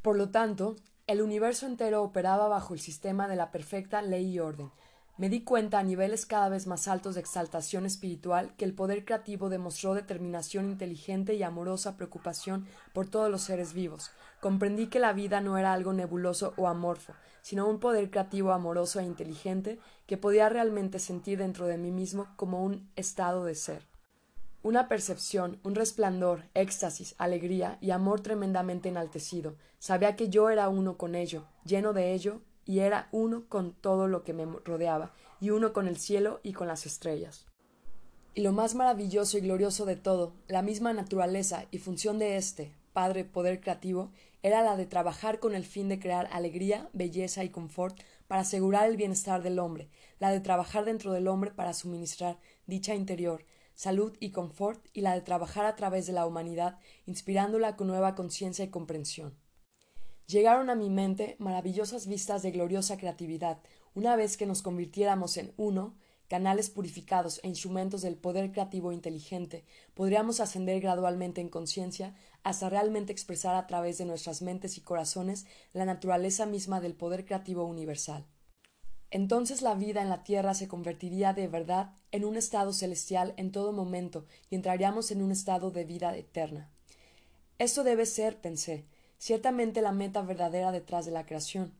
[0.00, 0.76] Por lo tanto,
[1.08, 4.70] el universo entero operaba bajo el sistema de la perfecta ley y orden.
[5.18, 9.04] Me di cuenta a niveles cada vez más altos de exaltación espiritual que el poder
[9.04, 14.10] creativo demostró determinación inteligente y amorosa preocupación por todos los seres vivos.
[14.40, 19.00] Comprendí que la vida no era algo nebuloso o amorfo, sino un poder creativo amoroso
[19.00, 23.86] e inteligente que podía realmente sentir dentro de mí mismo como un estado de ser.
[24.62, 29.56] Una percepción, un resplandor, éxtasis, alegría y amor tremendamente enaltecido.
[29.78, 34.08] Sabía que yo era uno con ello, lleno de ello, y era uno con todo
[34.08, 37.46] lo que me rodeaba, y uno con el cielo y con las estrellas.
[38.34, 42.74] Y lo más maravilloso y glorioso de todo, la misma naturaleza y función de éste,
[42.92, 44.10] Padre Poder Creativo,
[44.42, 48.88] era la de trabajar con el fin de crear alegría, belleza y confort para asegurar
[48.88, 53.44] el bienestar del hombre, la de trabajar dentro del hombre para suministrar dicha interior,
[53.74, 58.14] salud y confort, y la de trabajar a través de la humanidad, inspirándola con nueva
[58.14, 59.36] conciencia y comprensión.
[60.32, 63.58] Llegaron a mi mente maravillosas vistas de gloriosa creatividad,
[63.94, 65.94] Una vez que nos convirtiéramos en uno,
[66.26, 72.14] canales purificados e instrumentos del poder creativo inteligente, podríamos ascender gradualmente en conciencia
[72.44, 77.26] hasta realmente expresar a través de nuestras mentes y corazones la naturaleza misma del poder
[77.26, 78.24] creativo universal.
[79.10, 83.52] Entonces la vida en la tierra se convertiría de verdad en un estado celestial en
[83.52, 86.70] todo momento y entraríamos en un estado de vida eterna.
[87.58, 88.86] Esto debe ser, pensé,
[89.22, 91.72] ciertamente la meta verdadera detrás de la creación,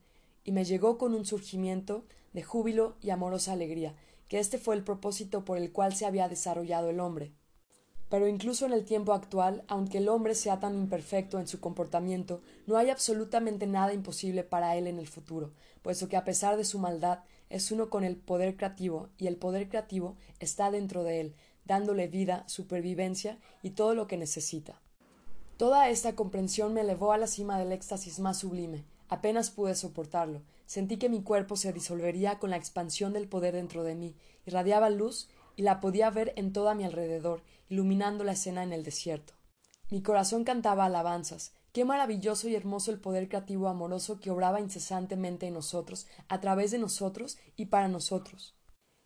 [0.45, 3.95] y me llegó con un surgimiento de júbilo y amorosa alegría,
[4.29, 7.33] que este fue el propósito por el cual se había desarrollado el hombre.
[8.07, 12.41] Pero incluso en el tiempo actual, aunque el hombre sea tan imperfecto en su comportamiento,
[12.65, 16.63] no hay absolutamente nada imposible para él en el futuro, puesto que a pesar de
[16.63, 21.19] su maldad, es uno con el poder creativo, y el poder creativo está dentro de
[21.19, 21.35] él,
[21.65, 24.79] dándole vida, supervivencia y todo lo que necesita.
[25.57, 28.83] Toda esta comprensión me elevó a la cima del éxtasis más sublime.
[29.07, 30.41] Apenas pude soportarlo.
[30.65, 34.89] Sentí que mi cuerpo se disolvería con la expansión del poder dentro de mí, irradiaba
[34.89, 38.83] luz y la podía ver en todo a mi alrededor, iluminando la escena en el
[38.83, 39.33] desierto.
[39.91, 41.53] Mi corazón cantaba alabanzas.
[41.71, 46.71] Qué maravilloso y hermoso el poder creativo amoroso que obraba incesantemente en nosotros, a través
[46.71, 48.55] de nosotros y para nosotros.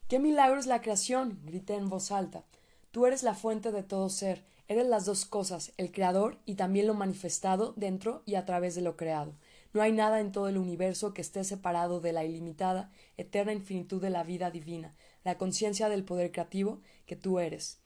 [0.08, 1.42] ¡Qué milagro es la creación!
[1.44, 2.46] grité en voz alta.
[2.92, 6.88] Tú eres la fuente de todo ser, eres las dos cosas, el creador y también
[6.88, 9.34] lo manifestado dentro y a través de lo creado.
[9.74, 14.02] No hay nada en todo el universo que esté separado de la ilimitada, eterna infinitud
[14.02, 17.80] de la vida divina, la conciencia del poder creativo que tú eres.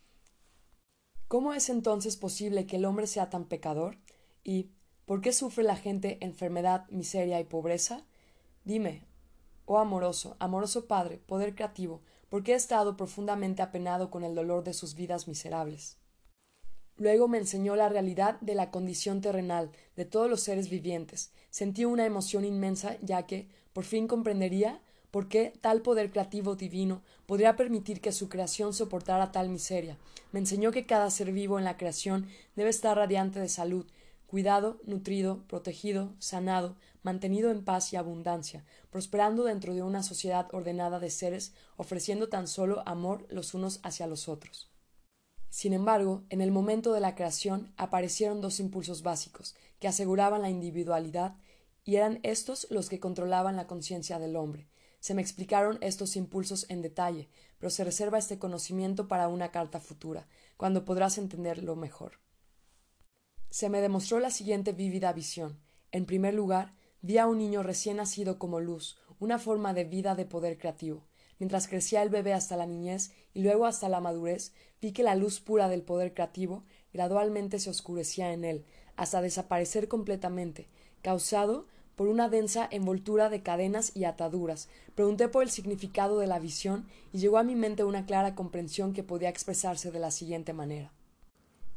[1.28, 3.98] ¿Cómo es entonces posible que el hombre sea tan pecador?
[4.44, 4.72] ¿Y
[5.06, 8.06] por qué sufre la gente enfermedad, miseria y pobreza?
[8.64, 9.08] Dime,
[9.66, 14.64] oh amoroso, amoroso Padre, poder creativo, ¿por qué he estado profundamente apenado con el dolor
[14.64, 16.01] de sus vidas miserables?
[16.98, 21.32] Luego me enseñó la realidad de la condición terrenal de todos los seres vivientes.
[21.50, 24.82] Sentí una emoción inmensa, ya que por fin comprendería
[25.12, 29.98] por qué tal poder creativo divino podría permitir que su creación soportara tal miseria.
[30.32, 33.86] Me enseñó que cada ser vivo en la creación debe estar radiante de salud,
[34.28, 41.00] cuidado, nutrido, protegido, sanado, mantenido en paz y abundancia, prosperando dentro de una sociedad ordenada
[41.00, 44.71] de seres, ofreciendo tan solo amor los unos hacia los otros.
[45.52, 50.50] Sin embargo, en el momento de la creación aparecieron dos impulsos básicos, que aseguraban la
[50.50, 51.36] individualidad,
[51.84, 54.70] y eran estos los que controlaban la conciencia del hombre.
[55.02, 57.28] Se me explicaron estos impulsos en detalle,
[57.58, 60.26] pero se reserva este conocimiento para una carta futura,
[60.56, 62.22] cuando podrás entenderlo mejor.
[63.50, 65.60] Se me demostró la siguiente vívida visión.
[65.92, 70.16] En primer lugar, vi a un niño recién nacido como luz, una forma de vida
[70.16, 71.11] de poder creativo.
[71.42, 75.16] Mientras crecía el bebé hasta la niñez y luego hasta la madurez, vi que la
[75.16, 76.62] luz pura del poder creativo
[76.94, 78.64] gradualmente se oscurecía en él,
[78.96, 80.68] hasta desaparecer completamente,
[81.02, 81.66] causado
[81.96, 84.70] por una densa envoltura de cadenas y ataduras.
[84.94, 88.94] Pregunté por el significado de la visión y llegó a mi mente una clara comprensión
[88.94, 90.92] que podía expresarse de la siguiente manera.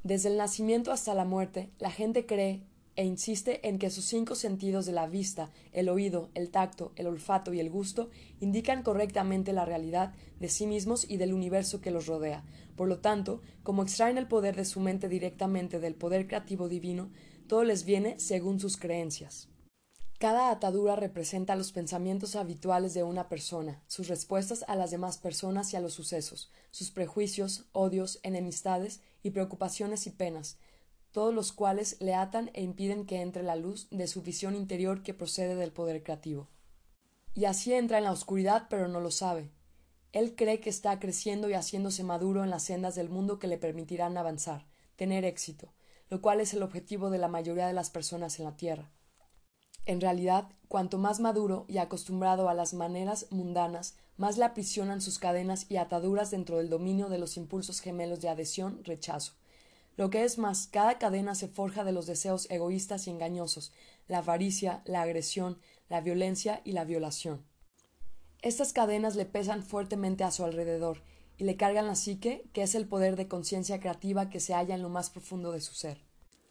[0.03, 2.61] Desde el nacimiento hasta la muerte, la gente cree
[2.97, 7.07] e insiste en que sus cinco sentidos de la vista, el oído, el tacto, el
[7.07, 11.91] olfato y el gusto indican correctamente la realidad de sí mismos y del universo que
[11.91, 12.45] los rodea.
[12.77, 17.11] Por lo tanto, como extraen el poder de su mente directamente del poder creativo divino,
[17.47, 19.49] todo les viene según sus creencias.
[20.19, 25.73] Cada atadura representa los pensamientos habituales de una persona, sus respuestas a las demás personas
[25.73, 30.57] y a los sucesos, sus prejuicios, odios, enemistades y preocupaciones y penas,
[31.15, 35.05] todos los cuales le atan e impiden que entre la luz de su visión interior
[35.05, 36.49] que procede del poder creativo.
[37.35, 39.53] Y así entra en la oscuridad, pero no lo sabe.
[40.11, 43.59] Él cree que está creciendo y haciéndose maduro en las sendas del mundo que le
[43.59, 45.73] permitirán avanzar, tener éxito,
[46.11, 48.91] lo cual es el objetivo de la mayoría de las personas en la Tierra.
[49.87, 55.21] En realidad, cuanto más maduro y acostumbrado a las maneras mundanas, más le aprisionan sus
[55.21, 59.35] cadenas y ataduras dentro del dominio de los impulsos gemelos de adhesión, rechazo.
[59.97, 63.73] Lo que es más, cada cadena se forja de los deseos egoístas y engañosos,
[64.09, 67.45] la avaricia, la agresión, la violencia y la violación.
[68.43, 71.03] Estas cadenas le pesan fuertemente a su alrededor
[71.39, 74.75] y le cargan la psique, que es el poder de conciencia creativa que se halla
[74.75, 76.03] en lo más profundo de su ser.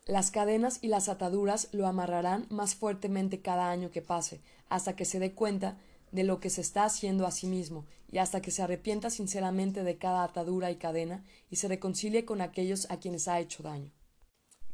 [0.06, 5.06] Las cadenas y las ataduras lo amarrarán más fuertemente cada año que pase, hasta que
[5.06, 5.78] se dé cuenta
[6.14, 9.84] de lo que se está haciendo a sí mismo y hasta que se arrepienta sinceramente
[9.84, 13.92] de cada atadura y cadena y se reconcilie con aquellos a quienes ha hecho daño.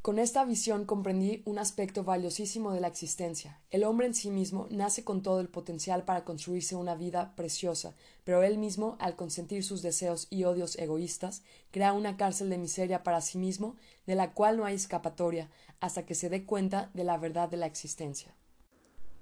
[0.01, 3.59] Con esta visión comprendí un aspecto valiosísimo de la existencia.
[3.69, 7.95] El hombre en sí mismo nace con todo el potencial para construirse una vida preciosa,
[8.23, 13.03] pero él mismo, al consentir sus deseos y odios egoístas, crea una cárcel de miseria
[13.03, 13.75] para sí mismo,
[14.05, 15.49] de la cual no hay escapatoria,
[15.81, 18.33] hasta que se dé cuenta de la verdad de la existencia.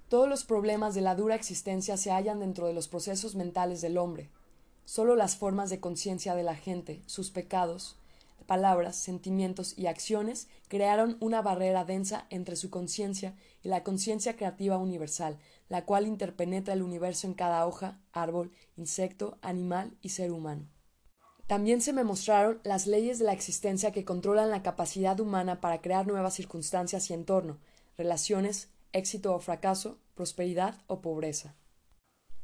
[0.08, 3.98] Todos los problemas de la dura existencia se hallan dentro de los procesos mentales del
[3.98, 4.30] hombre.
[4.86, 7.96] Solo las formas de conciencia de la gente, sus pecados,
[8.46, 14.78] palabras, sentimientos y acciones crearon una barrera densa entre su conciencia y la conciencia creativa
[14.78, 15.38] universal,
[15.68, 20.66] la cual interpenetra el universo en cada hoja, árbol, insecto, animal y ser humano.
[21.46, 25.82] También se me mostraron las leyes de la existencia que controlan la capacidad humana para
[25.82, 27.58] crear nuevas circunstancias y entorno,
[27.98, 31.56] relaciones, éxito o fracaso, prosperidad o pobreza.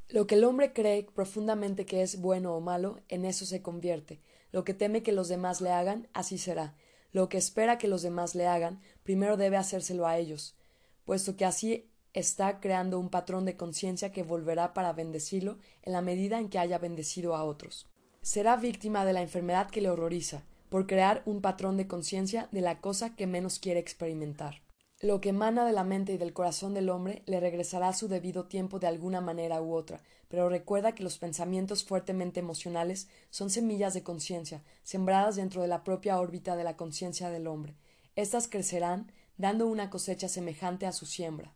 [0.08, 4.20] Lo que el hombre cree profundamente que es bueno o malo, en eso se convierte.
[4.52, 6.76] Lo que teme que los demás le hagan, así será.
[7.12, 10.56] Lo que espera que los demás le hagan, primero debe hacérselo a ellos,
[11.04, 16.02] puesto que así está creando un patrón de conciencia que volverá para bendecirlo en la
[16.02, 17.88] medida en que haya bendecido a otros.
[18.20, 22.60] Será víctima de la enfermedad que le horroriza, por crear un patrón de conciencia de
[22.60, 24.63] la cosa que menos quiere experimentar.
[25.04, 28.08] Lo que emana de la mente y del corazón del hombre le regresará a su
[28.08, 33.50] debido tiempo de alguna manera u otra, pero recuerda que los pensamientos fuertemente emocionales son
[33.50, 37.74] semillas de conciencia, sembradas dentro de la propia órbita de la conciencia del hombre.
[38.16, 41.52] Estas crecerán, dando una cosecha semejante a su siembra.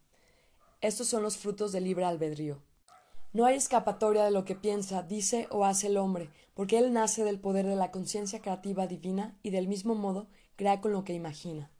[0.82, 2.60] Estos son los frutos del libre albedrío.
[3.32, 7.24] No hay escapatoria de lo que piensa, dice o hace el hombre, porque él nace
[7.24, 10.26] del poder de la conciencia creativa divina y del mismo modo
[10.56, 11.70] crea con lo que imagina.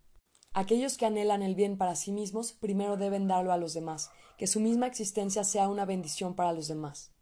[0.59, 4.49] Aquellos que anhelan el bien para sí mismos primero deben darlo a los demás, que
[4.49, 7.13] su misma existencia sea una bendición para los demás.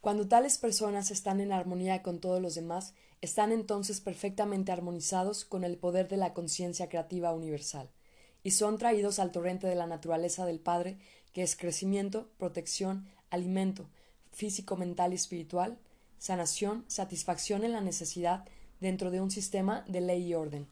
[0.00, 5.64] Cuando tales personas están en armonía con todos los demás, están entonces perfectamente armonizados con
[5.64, 7.90] el poder de la conciencia creativa universal,
[8.44, 11.00] y son traídos al torrente de la naturaleza del Padre,
[11.32, 13.88] que es crecimiento, protección, alimento,
[14.30, 15.80] físico, mental y espiritual,
[16.18, 18.44] sanación, satisfacción en la necesidad
[18.78, 20.68] dentro de un sistema de ley y orden.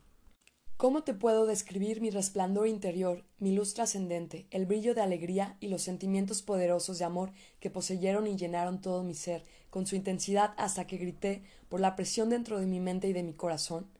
[0.80, 5.68] ¿Cómo te puedo describir mi resplandor interior, mi luz trascendente, el brillo de alegría y
[5.68, 10.54] los sentimientos poderosos de amor que poseyeron y llenaron todo mi ser, con su intensidad
[10.56, 13.90] hasta que grité por la presión dentro de mi mente y de mi corazón?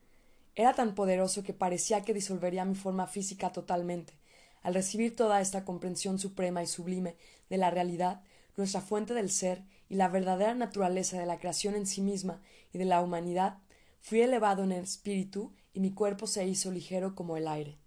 [0.57, 4.15] Era tan poderoso que parecía que disolvería mi forma física totalmente.
[4.63, 7.15] Al recibir toda esta comprensión suprema y sublime
[7.51, 8.23] de la realidad,
[8.57, 12.41] nuestra fuente del ser y la verdadera naturaleza de la creación en sí misma
[12.73, 13.59] y de la humanidad,
[14.01, 17.79] fui elevado en el espíritu y mi cuerpo se hizo ligero como el aire.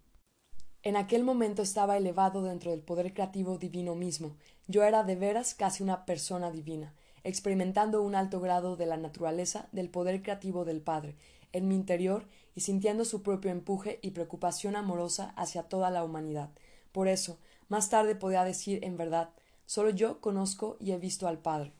[0.82, 4.36] En aquel momento estaba elevado dentro del poder creativo divino mismo.
[4.66, 9.68] Yo era de veras casi una persona divina, experimentando un alto grado de la naturaleza
[9.72, 11.16] del poder creativo del Padre
[11.54, 16.50] en mi interior y sintiendo su propio empuje y preocupación amorosa hacia toda la humanidad.
[16.92, 19.30] Por eso, más tarde podía decir en verdad,
[19.64, 21.72] solo yo conozco y he visto al Padre.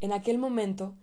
[0.00, 0.96] En aquel momento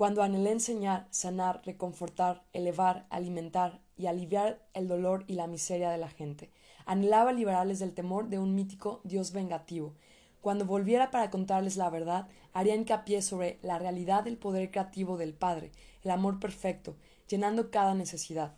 [0.00, 5.98] cuando anhelé enseñar, sanar, reconfortar, elevar, alimentar y aliviar el dolor y la miseria de
[5.98, 6.48] la gente.
[6.86, 9.92] Anhelaba liberarles del temor de un mítico Dios vengativo.
[10.40, 15.34] Cuando volviera para contarles la verdad, haría hincapié sobre la realidad del poder creativo del
[15.34, 15.70] Padre,
[16.02, 16.96] el amor perfecto,
[17.28, 18.56] llenando cada necesidad.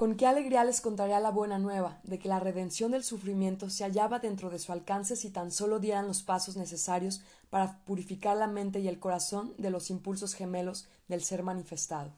[0.00, 3.84] Con qué alegría les contaría la buena nueva de que la redención del sufrimiento se
[3.84, 7.20] hallaba dentro de su alcance si tan solo dieran los pasos necesarios
[7.50, 12.14] para purificar la mente y el corazón de los impulsos gemelos del ser manifestado.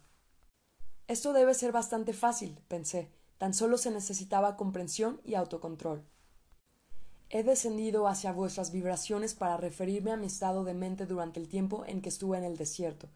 [1.09, 6.05] Esto debe ser bastante fácil, pensé, tan solo se necesitaba comprensión y autocontrol.
[7.31, 11.85] He descendido hacia vuestras vibraciones para referirme a mi estado de mente durante el tiempo
[11.85, 13.09] en que estuve en el desierto,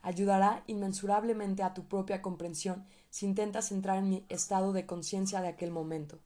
[0.00, 5.46] ayudará inmensurablemente a tu propia comprensión si intentas entrar en mi estado de conciencia de
[5.46, 6.18] aquel momento.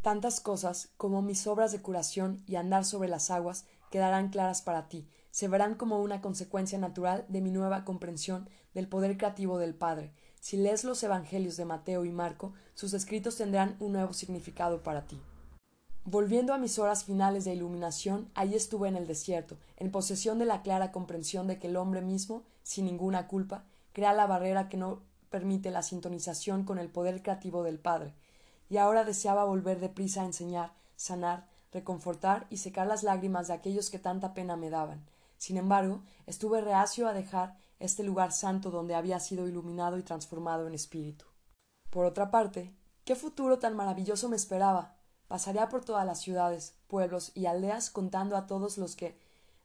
[0.00, 4.88] Tantas cosas como mis obras de curación y andar sobre las aguas quedarán claras para
[4.88, 9.76] ti, se verán como una consecuencia natural de mi nueva comprensión del poder creativo del
[9.76, 10.14] Padre.
[10.40, 15.06] Si lees los Evangelios de Mateo y Marco, sus escritos tendrán un nuevo significado para
[15.06, 15.20] ti.
[16.04, 20.46] Volviendo a mis horas finales de iluminación, allí estuve en el desierto, en posesión de
[20.46, 24.76] la clara comprensión de que el hombre mismo, sin ninguna culpa, crea la barrera que
[24.76, 28.14] no permite la sintonización con el poder creativo del Padre,
[28.70, 33.90] y ahora deseaba volver deprisa a enseñar, sanar, reconfortar y secar las lágrimas de aquellos
[33.90, 35.04] que tanta pena me daban.
[35.38, 40.68] Sin embargo, estuve reacio a dejar este lugar santo donde había sido iluminado y transformado
[40.68, 41.24] en espíritu.
[41.90, 42.72] Por otra parte,
[43.04, 44.94] ¿qué futuro tan maravilloso me esperaba?
[45.26, 49.18] Pasaría por todas las ciudades, pueblos y aldeas contando a todos los que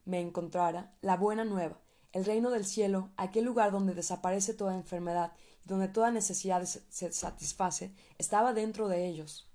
[0.06, 1.78] me encontrara la buena nueva,
[2.14, 5.34] el reino del cielo, aquel lugar donde desaparece toda enfermedad
[5.68, 9.48] donde toda necesidad se satisface, estaba dentro de ellos.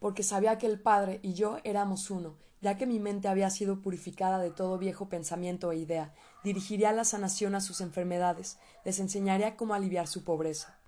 [0.00, 3.82] Porque sabía que el Padre y yo éramos uno, ya que mi mente había sido
[3.82, 9.56] purificada de todo viejo pensamiento e idea, dirigiría la sanación a sus enfermedades, les enseñaría
[9.56, 10.78] cómo aliviar su pobreza.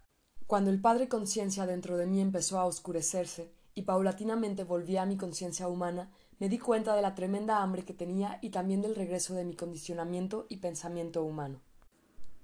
[0.47, 5.17] Cuando el Padre Conciencia dentro de mí empezó a oscurecerse, y paulatinamente volvía a mi
[5.17, 9.35] conciencia humana, me di cuenta de la tremenda hambre que tenía y también del regreso
[9.35, 11.61] de mi condicionamiento y pensamiento humano.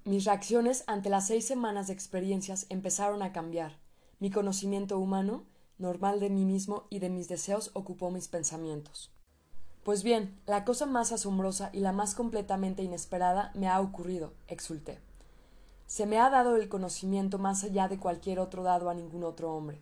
[0.06, 3.78] Mis reacciones ante las seis semanas de experiencias empezaron a cambiar.
[4.20, 5.44] Mi conocimiento humano,
[5.78, 9.10] normal de mí mismo y de mis deseos, ocupó mis pensamientos.
[9.82, 15.00] Pues bien, la cosa más asombrosa y la más completamente inesperada me ha ocurrido, exulté.
[15.86, 19.54] Se me ha dado el conocimiento más allá de cualquier otro dado a ningún otro
[19.56, 19.80] hombre.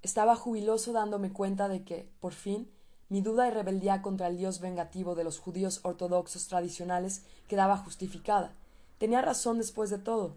[0.00, 2.70] Estaba jubiloso dándome cuenta de que, por fin,
[3.08, 8.54] mi duda y rebeldía contra el Dios vengativo de los judíos ortodoxos tradicionales quedaba justificada,
[8.98, 10.36] Tenía razón después de todo.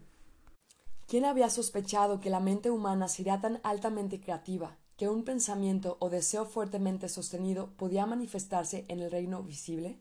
[1.08, 6.08] ¿Quién había sospechado que la mente humana sería tan altamente creativa que un pensamiento o
[6.08, 10.00] deseo fuertemente sostenido podía manifestarse en el reino visible?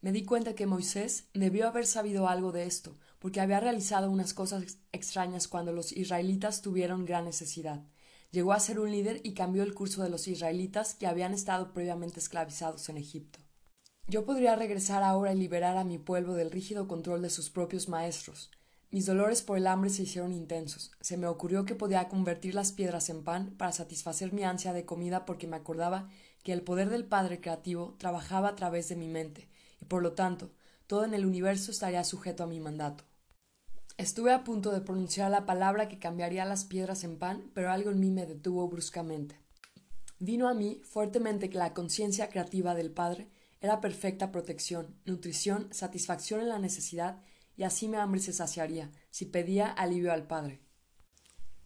[0.00, 4.32] Me di cuenta que Moisés debió haber sabido algo de esto, porque había realizado unas
[4.32, 7.84] cosas extrañas cuando los israelitas tuvieron gran necesidad.
[8.30, 11.74] Llegó a ser un líder y cambió el curso de los israelitas que habían estado
[11.74, 13.40] previamente esclavizados en Egipto.
[14.10, 17.88] Yo podría regresar ahora y liberar a mi pueblo del rígido control de sus propios
[17.88, 18.50] maestros.
[18.90, 20.90] Mis dolores por el hambre se hicieron intensos.
[21.00, 24.84] Se me ocurrió que podía convertir las piedras en pan para satisfacer mi ansia de
[24.84, 26.08] comida porque me acordaba
[26.42, 29.48] que el poder del Padre creativo trabajaba a través de mi mente,
[29.80, 30.50] y por lo tanto,
[30.88, 33.04] todo en el universo estaría sujeto a mi mandato.
[33.96, 37.92] Estuve a punto de pronunciar la palabra que cambiaría las piedras en pan, pero algo
[37.92, 39.38] en mí me detuvo bruscamente.
[40.18, 43.30] Vino a mí fuertemente que la conciencia creativa del Padre
[43.60, 47.22] era perfecta protección, nutrición, satisfacción en la necesidad,
[47.56, 50.62] y así mi hambre se saciaría, si pedía alivio al Padre.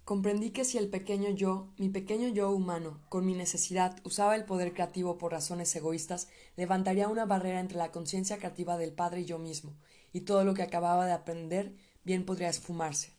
[0.04, 4.44] Comprendí que si el pequeño yo, mi pequeño yo humano, con mi necesidad, usaba el
[4.44, 9.24] poder creativo por razones egoístas, levantaría una barrera entre la conciencia creativa del Padre y
[9.24, 9.78] yo mismo,
[10.12, 13.14] y todo lo que acababa de aprender bien podría esfumarse.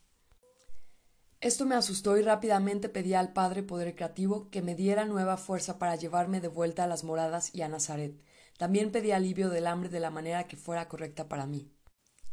[1.40, 5.78] Esto me asustó y rápidamente pedí al Padre Poder Creativo que me diera nueva fuerza
[5.78, 8.20] para llevarme de vuelta a las moradas y a Nazaret,
[8.58, 11.70] también pedí alivio del hambre de la manera que fuera correcta para mí.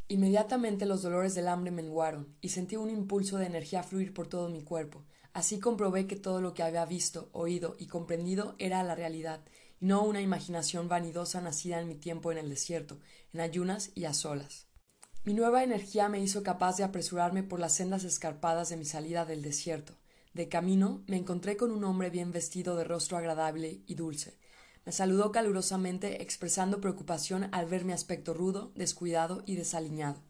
[0.07, 4.49] Inmediatamente los dolores del hambre menguaron y sentí un impulso de energía fluir por todo
[4.49, 5.05] mi cuerpo.
[5.33, 9.43] Así comprobé que todo lo que había visto, oído y comprendido era la realidad,
[9.81, 12.99] y no una imaginación vanidosa nacida en mi tiempo en el desierto,
[13.33, 14.67] en ayunas y a solas.
[15.25, 19.25] Mi nueva energía me hizo capaz de apresurarme por las sendas escarpadas de mi salida
[19.25, 19.97] del desierto.
[20.33, 24.37] De camino me encontré con un hombre bien vestido de rostro agradable y dulce,
[24.85, 30.21] me saludó calurosamente, expresando preocupación al ver mi aspecto rudo, descuidado y desaliñado.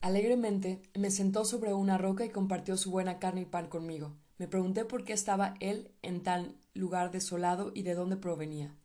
[0.00, 4.16] Alegremente me sentó sobre una roca y compartió su buena carne y pan conmigo.
[4.36, 8.76] Me pregunté por qué estaba él en tal lugar desolado y de dónde provenía.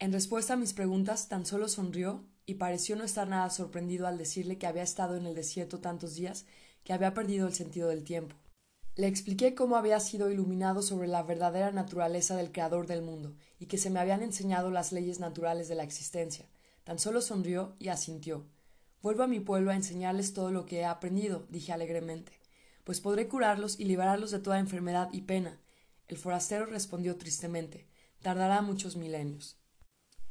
[0.00, 4.18] En respuesta a mis preguntas, tan solo sonrió y pareció no estar nada sorprendido al
[4.18, 6.46] decirle que había estado en el desierto tantos días
[6.82, 8.36] que había perdido el sentido del tiempo.
[8.98, 13.66] Le expliqué cómo había sido iluminado sobre la verdadera naturaleza del Creador del mundo, y
[13.66, 16.46] que se me habían enseñado las leyes naturales de la existencia.
[16.82, 18.44] Tan solo sonrió y asintió.
[19.00, 22.32] Vuelvo a mi pueblo a enseñarles todo lo que he aprendido, dije alegremente,
[22.82, 25.60] pues podré curarlos y liberarlos de toda enfermedad y pena.
[26.08, 27.86] El forastero respondió tristemente
[28.20, 29.60] tardará muchos milenios.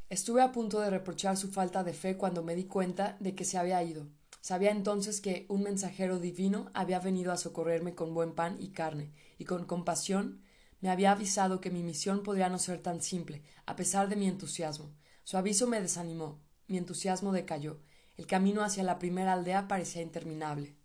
[0.09, 3.45] Estuve a punto de reprochar su falta de fe cuando me di cuenta de que
[3.45, 4.07] se había ido.
[4.47, 9.11] Sabía entonces que un mensajero divino había venido a socorrerme con buen pan y carne,
[9.37, 10.41] y con compasión
[10.79, 14.25] me había avisado que mi misión podría no ser tan simple, a pesar de mi
[14.25, 14.95] entusiasmo.
[15.25, 17.81] Su aviso me desanimó, mi entusiasmo decayó,
[18.15, 20.77] el camino hacia la primera aldea parecía interminable.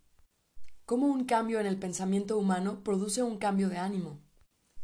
[0.85, 4.19] ¿Cómo un cambio en el pensamiento humano produce un cambio de ánimo?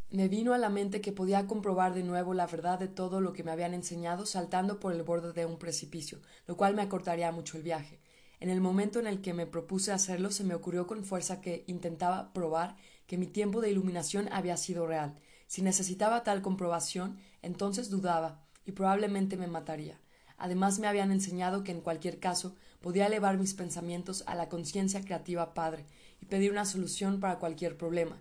[0.10, 3.34] Me vino a la mente que podía comprobar de nuevo la verdad de todo lo
[3.34, 7.30] que me habían enseñado saltando por el borde de un precipicio, lo cual me acortaría
[7.34, 7.99] mucho el viaje.
[8.40, 11.64] En el momento en el que me propuse hacerlo, se me ocurrió con fuerza que
[11.68, 15.20] intentaba probar que mi tiempo de iluminación había sido real.
[15.48, 20.00] Si necesitaba tal comprobación, entonces dudaba, y probablemente me mataría.
[20.38, 25.02] Además me habían enseñado que en cualquier caso podía elevar mis pensamientos a la conciencia
[25.02, 25.86] creativa Padre
[26.22, 28.18] y pedir una solución para cualquier problema.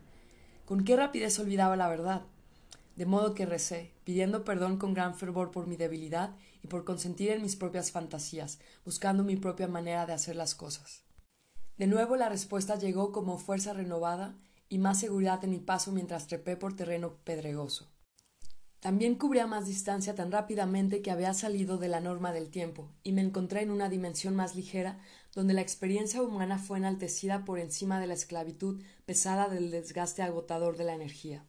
[0.65, 2.23] Con qué rapidez olvidaba la verdad.
[2.97, 7.31] De modo que recé, pidiendo perdón con gran fervor por mi debilidad y por consentir
[7.31, 11.05] en mis propias fantasías, buscando mi propia manera de hacer las cosas.
[11.77, 14.37] De nuevo la respuesta llegó como fuerza renovada
[14.69, 17.89] y más seguridad en mi paso mientras trepé por terreno pedregoso.
[18.81, 23.11] También cubría más distancia tan rápidamente que había salido de la norma del tiempo, y
[23.11, 25.01] me encontré en una dimensión más ligera,
[25.35, 30.77] donde la experiencia humana fue enaltecida por encima de la esclavitud pesada del desgaste agotador
[30.77, 31.45] de la energía.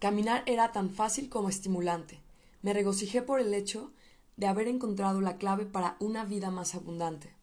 [0.00, 2.20] Caminar era tan fácil como estimulante.
[2.60, 3.92] Me regocijé por el hecho
[4.36, 7.34] de haber encontrado la clave para una vida más abundante.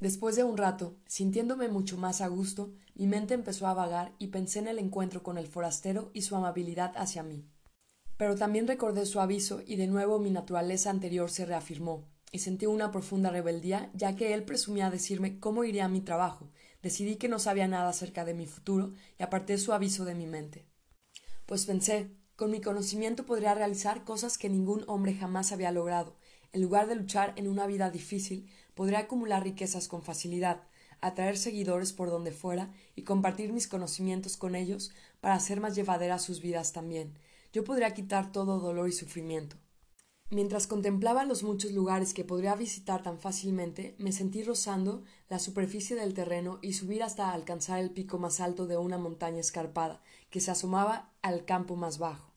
[0.00, 4.28] Después de un rato, sintiéndome mucho más a gusto, mi mente empezó a vagar y
[4.28, 7.44] pensé en el encuentro con el forastero y su amabilidad hacia mí.
[8.16, 12.66] Pero también recordé su aviso y de nuevo mi naturaleza anterior se reafirmó, y sentí
[12.66, 16.50] una profunda rebeldía, ya que él presumía decirme cómo iría a mi trabajo.
[16.82, 20.26] Decidí que no sabía nada acerca de mi futuro y aparté su aviso de mi
[20.26, 20.66] mente.
[21.46, 26.16] Pues pensé, con mi conocimiento podría realizar cosas que ningún hombre jamás había logrado.
[26.54, 30.62] En lugar de luchar en una vida difícil, podría acumular riquezas con facilidad,
[31.02, 36.22] atraer seguidores por donde fuera y compartir mis conocimientos con ellos para hacer más llevaderas
[36.22, 37.18] sus vidas también
[37.52, 39.56] yo podría quitar todo dolor y sufrimiento.
[40.30, 45.96] Mientras contemplaba los muchos lugares que podría visitar tan fácilmente, me sentí rozando la superficie
[45.96, 50.40] del terreno y subir hasta alcanzar el pico más alto de una montaña escarpada, que
[50.40, 52.27] se asomaba al campo más bajo.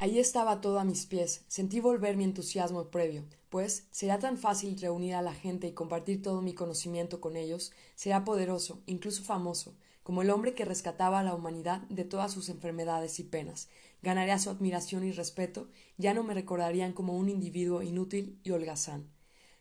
[0.00, 1.44] Allí estaba todo a mis pies.
[1.46, 6.22] Sentí volver mi entusiasmo previo, pues será tan fácil reunir a la gente y compartir
[6.22, 11.22] todo mi conocimiento con ellos, será poderoso, incluso famoso, como el hombre que rescataba a
[11.22, 13.68] la humanidad de todas sus enfermedades y penas,
[14.00, 19.10] ganaría su admiración y respeto, ya no me recordarían como un individuo inútil y holgazán.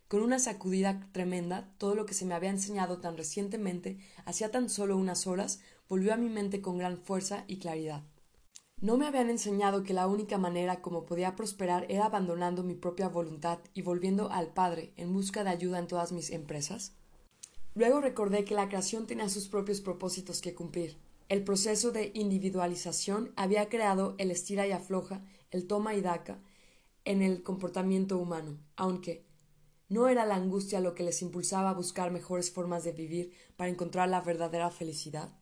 [0.08, 4.70] Con una sacudida tremenda, todo lo que se me había enseñado tan recientemente, hacía tan
[4.70, 5.60] solo unas horas,
[5.90, 8.04] volvió a mi mente con gran fuerza y claridad.
[8.82, 13.10] ¿No me habían enseñado que la única manera como podía prosperar era abandonando mi propia
[13.10, 16.94] voluntad y volviendo al Padre en busca de ayuda en todas mis empresas?
[17.76, 23.34] Luego recordé que la creación tenía sus propios propósitos que cumplir, el proceso de individualización
[23.36, 26.40] había creado el estira y afloja, el toma y daca
[27.04, 29.26] en el comportamiento humano, aunque
[29.90, 33.70] no era la angustia lo que les impulsaba a buscar mejores formas de vivir para
[33.70, 35.39] encontrar la verdadera felicidad.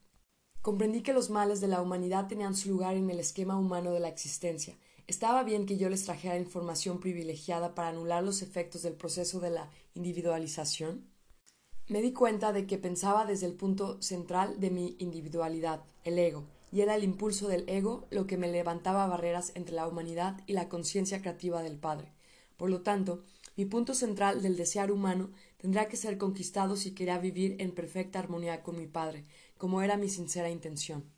[0.67, 4.01] Comprendí que los males de la humanidad tenían su lugar en el esquema humano de
[4.01, 4.75] la existencia.
[5.07, 9.49] Estaba bien que yo les trajera información privilegiada para anular los efectos del proceso de
[9.49, 11.07] la individualización
[11.87, 16.43] me di cuenta de que pensaba desde el punto central de mi individualidad, el ego,
[16.69, 20.51] y era el impulso del ego lo que me levantaba barreras entre la humanidad y
[20.51, 22.11] la conciencia creativa del Padre.
[22.57, 23.23] Por lo tanto,
[23.55, 28.19] mi punto central del desear humano tendrá que ser conquistado si quería vivir en perfecta
[28.19, 29.23] armonía con mi Padre,
[29.57, 31.11] como era mi sincera intención.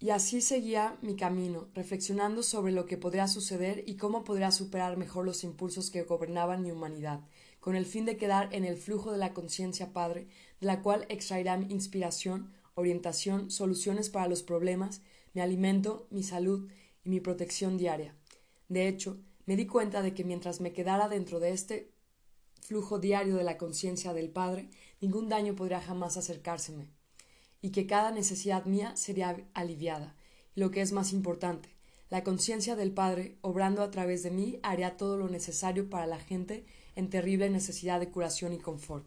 [0.00, 4.96] Y así seguía mi camino, reflexionando sobre lo que podría suceder y cómo podría superar
[4.96, 7.20] mejor los impulsos que gobernaban mi humanidad,
[7.58, 10.28] con el fin de quedar en el flujo de la conciencia Padre,
[10.60, 15.02] de la cual extraerá inspiración, orientación, soluciones para los problemas,
[15.34, 16.70] mi alimento, mi salud
[17.02, 18.14] y mi protección diaria.
[18.68, 21.90] De hecho, me di cuenta de que mientras me quedara dentro de este
[22.60, 24.70] flujo diario de la conciencia del Padre,
[25.00, 26.90] ningún daño podría jamás acercárseme,
[27.60, 30.14] y que cada necesidad mía sería aliviada,
[30.54, 31.68] y lo que es más importante,
[32.10, 36.18] la conciencia del Padre, obrando a través de mí, haría todo lo necesario para la
[36.18, 36.64] gente
[36.96, 39.06] en terrible necesidad de curación y confort.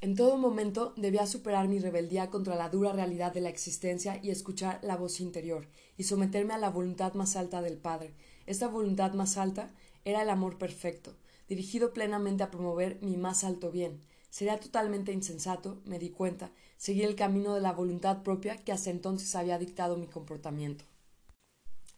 [0.00, 4.30] En todo momento debía superar mi rebeldía contra la dura realidad de la existencia y
[4.30, 8.14] escuchar la voz interior, y someterme a la voluntad más alta del Padre.
[8.46, 9.70] Esta voluntad más alta
[10.06, 11.16] era el amor perfecto,
[11.48, 14.00] dirigido plenamente a promover mi más alto bien.
[14.30, 18.90] Sería totalmente insensato, me di cuenta, seguir el camino de la voluntad propia que hasta
[18.90, 20.84] entonces había dictado mi comportamiento.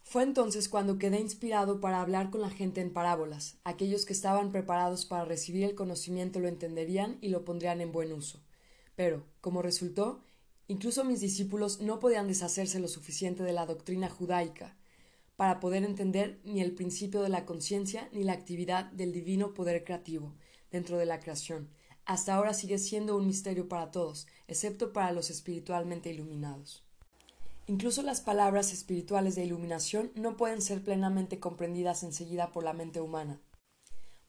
[0.03, 3.59] Fue entonces cuando quedé inspirado para hablar con la gente en parábolas.
[3.65, 8.13] Aquellos que estaban preparados para recibir el conocimiento lo entenderían y lo pondrían en buen
[8.13, 8.41] uso.
[8.95, 10.25] Pero, como resultó,
[10.67, 14.79] incluso mis discípulos no podían deshacerse lo suficiente de la doctrina judaica
[15.37, 19.85] para poder entender ni el principio de la conciencia ni la actividad del divino poder
[19.85, 20.35] creativo
[20.71, 21.69] dentro de la creación.
[22.09, 26.83] Hasta ahora sigue siendo un misterio para todos, excepto para los espiritualmente iluminados.
[27.67, 33.03] Incluso las palabras espirituales de iluminación no pueden ser plenamente comprendidas enseguida por la mente
[33.03, 33.43] humana.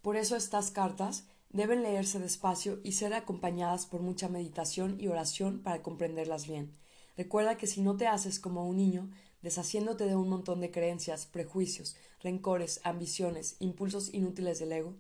[0.02, 5.60] Por eso estas cartas deben leerse despacio y ser acompañadas por mucha meditación y oración
[5.64, 6.74] para comprenderlas bien.
[7.16, 9.10] Recuerda que si no te haces como un niño,
[9.42, 14.96] deshaciéndote de un montón de creencias, prejuicios, rencores, ambiciones, impulsos inútiles del ego,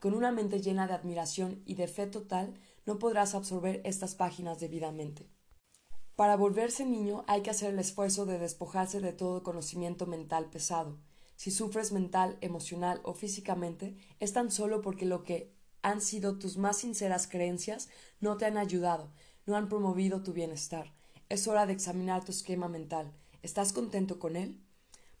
[0.00, 2.54] con una mente llena de admiración y de fe total,
[2.86, 5.28] no podrás absorber estas páginas debidamente.
[6.16, 10.98] Para volverse niño hay que hacer el esfuerzo de despojarse de todo conocimiento mental pesado.
[11.36, 16.58] Si sufres mental, emocional o físicamente, es tan solo porque lo que han sido tus
[16.58, 17.88] más sinceras creencias
[18.20, 19.10] no te han ayudado,
[19.46, 20.92] no han promovido tu bienestar.
[21.28, 23.12] Es hora de examinar tu esquema mental.
[23.42, 24.60] ¿Estás contento con él?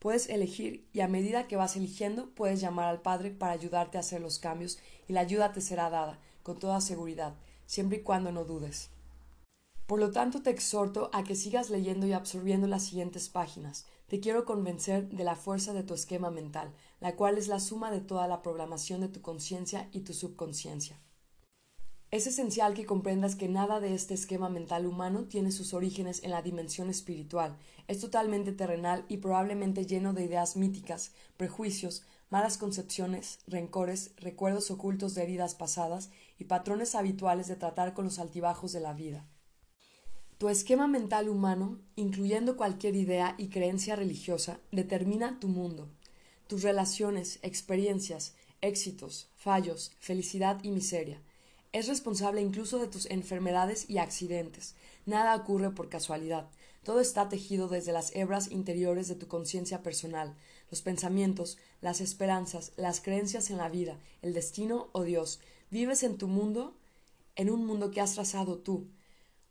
[0.00, 4.00] Puedes elegir y a medida que vas eligiendo puedes llamar al Padre para ayudarte a
[4.00, 7.34] hacer los cambios y la ayuda te será dada, con toda seguridad,
[7.66, 8.88] siempre y cuando no dudes.
[9.86, 13.84] Por lo tanto, te exhorto a que sigas leyendo y absorbiendo las siguientes páginas.
[14.06, 17.90] Te quiero convencer de la fuerza de tu esquema mental, la cual es la suma
[17.90, 20.98] de toda la programación de tu conciencia y tu subconsciencia.
[22.10, 26.32] Es esencial que comprendas que nada de este esquema mental humano tiene sus orígenes en
[26.32, 27.56] la dimensión espiritual,
[27.86, 35.14] es totalmente terrenal y probablemente lleno de ideas míticas, prejuicios, malas concepciones, rencores, recuerdos ocultos
[35.14, 39.24] de heridas pasadas y patrones habituales de tratar con los altibajos de la vida.
[40.38, 45.88] Tu esquema mental humano, incluyendo cualquier idea y creencia religiosa, determina tu mundo.
[46.48, 51.22] Tus relaciones, experiencias, éxitos, fallos, felicidad y miseria.
[51.72, 54.74] Es responsable incluso de tus enfermedades y accidentes.
[55.06, 56.48] Nada ocurre por casualidad.
[56.82, 60.34] Todo está tejido desde las hebras interiores de tu conciencia personal,
[60.70, 65.40] los pensamientos, las esperanzas, las creencias en la vida, el destino o Dios.
[65.70, 66.74] Vives en tu mundo,
[67.36, 68.88] en un mundo que has trazado tú.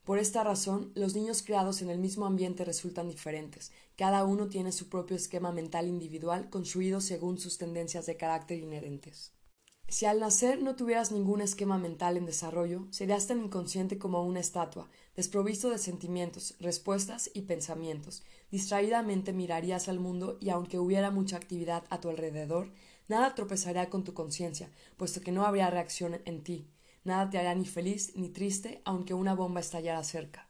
[0.04, 3.72] Por esta razón, los niños creados en el mismo ambiente resultan diferentes.
[3.96, 9.32] Cada uno tiene su propio esquema mental individual construido según sus tendencias de carácter inherentes.
[9.90, 14.40] Si al nacer no tuvieras ningún esquema mental en desarrollo, serías tan inconsciente como una
[14.40, 18.24] estatua, desprovisto de sentimientos, respuestas y pensamientos.
[18.52, 22.72] Distraídamente mirarías al mundo y aunque hubiera mucha actividad a tu alrededor,
[23.08, 26.70] nada tropezaría con tu conciencia, puesto que no habría reacción en ti.
[27.04, 30.50] Nada te hará ni feliz ni triste, aunque una bomba estallara cerca.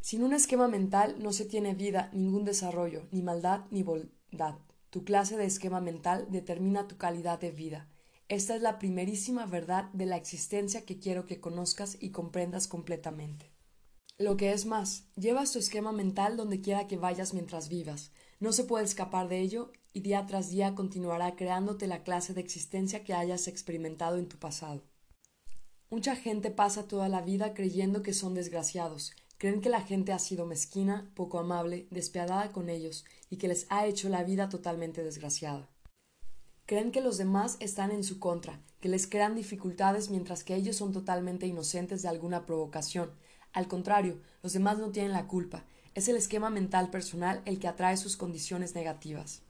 [0.00, 4.54] Sin un esquema mental no se tiene vida, ningún desarrollo, ni maldad ni bondad.
[4.90, 7.88] Tu clase de esquema mental determina tu calidad de vida.
[8.28, 13.50] Esta es la primerísima verdad de la existencia que quiero que conozcas y comprendas completamente.
[14.18, 18.10] Lo que es más, llevas tu esquema mental donde quiera que vayas mientras vivas.
[18.38, 22.42] No se puede escapar de ello y día tras día continuará creándote la clase de
[22.42, 24.82] existencia que hayas experimentado en tu pasado.
[25.88, 30.18] Mucha gente pasa toda la vida creyendo que son desgraciados, creen que la gente ha
[30.18, 35.02] sido mezquina, poco amable, despiadada con ellos y que les ha hecho la vida totalmente
[35.02, 35.70] desgraciada.
[36.68, 40.76] Creen que los demás están en su contra, que les crean dificultades mientras que ellos
[40.76, 43.10] son totalmente inocentes de alguna provocación.
[43.54, 45.64] Al contrario, los demás no tienen la culpa.
[45.94, 49.40] Es el esquema mental personal el que atrae sus condiciones negativas.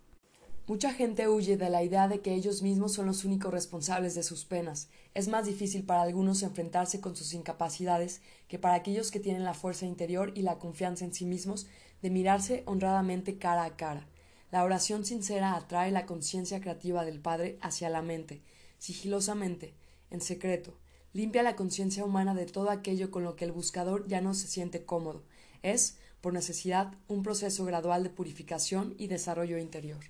[0.68, 4.22] Mucha gente huye de la idea de que ellos mismos son los únicos responsables de
[4.22, 4.88] sus penas.
[5.14, 9.54] Es más difícil para algunos enfrentarse con sus incapacidades que para aquellos que tienen la
[9.54, 11.66] fuerza interior y la confianza en sí mismos
[12.00, 14.06] de mirarse honradamente cara a cara.
[14.50, 18.42] La oración sincera atrae la conciencia creativa del Padre hacia la mente,
[18.78, 19.74] sigilosamente,
[20.10, 20.74] en secreto,
[21.12, 24.46] limpia la conciencia humana de todo aquello con lo que el buscador ya no se
[24.46, 25.22] siente cómodo.
[25.62, 30.00] Es, por necesidad, un proceso gradual de purificación y desarrollo interior.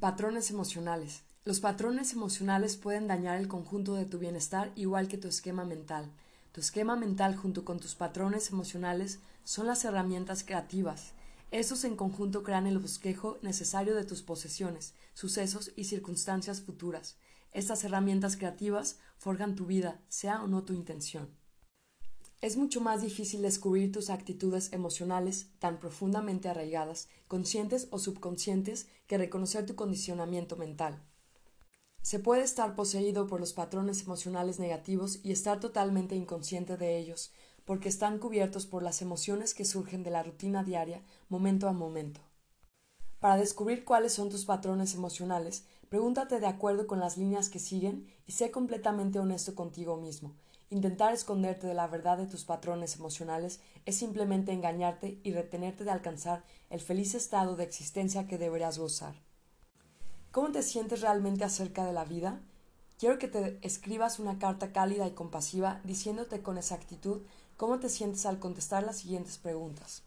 [0.00, 1.22] Patrones emocionales.
[1.44, 6.10] Los patrones emocionales pueden dañar el conjunto de tu bienestar igual que tu esquema mental.
[6.52, 11.12] Tu esquema mental junto con tus patrones emocionales son las herramientas creativas,
[11.50, 17.16] estos en conjunto crean el bosquejo necesario de tus posesiones, sucesos y circunstancias futuras.
[17.52, 21.30] Estas herramientas creativas forjan tu vida, sea o no tu intención.
[22.40, 29.18] Es mucho más difícil descubrir tus actitudes emocionales tan profundamente arraigadas, conscientes o subconscientes, que
[29.18, 31.02] reconocer tu condicionamiento mental.
[32.02, 37.32] Se puede estar poseído por los patrones emocionales negativos y estar totalmente inconsciente de ellos,
[37.68, 42.18] porque están cubiertos por las emociones que surgen de la rutina diaria, momento a momento.
[43.20, 48.06] Para descubrir cuáles son tus patrones emocionales, pregúntate de acuerdo con las líneas que siguen
[48.26, 50.34] y sé completamente honesto contigo mismo.
[50.70, 55.90] Intentar esconderte de la verdad de tus patrones emocionales es simplemente engañarte y retenerte de
[55.90, 59.14] alcanzar el feliz estado de existencia que deberías gozar.
[60.30, 62.40] ¿Cómo te sientes realmente acerca de la vida?
[62.98, 67.20] Quiero que te escribas una carta cálida y compasiva diciéndote con exactitud
[67.58, 70.04] ¿Cómo te sientes al contestar las siguientes preguntas?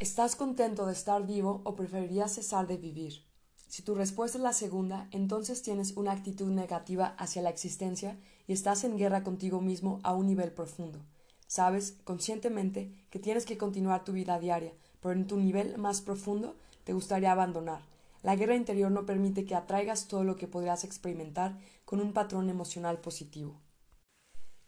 [0.00, 3.22] ¿Estás contento de estar vivo o preferirías cesar de vivir?
[3.68, 8.18] Si tu respuesta es la segunda, entonces tienes una actitud negativa hacia la existencia
[8.48, 10.98] y estás en guerra contigo mismo a un nivel profundo.
[11.46, 16.56] Sabes conscientemente que tienes que continuar tu vida diaria, pero en tu nivel más profundo
[16.82, 17.82] te gustaría abandonar.
[18.24, 22.50] La guerra interior no permite que atraigas todo lo que podrías experimentar con un patrón
[22.50, 23.60] emocional positivo.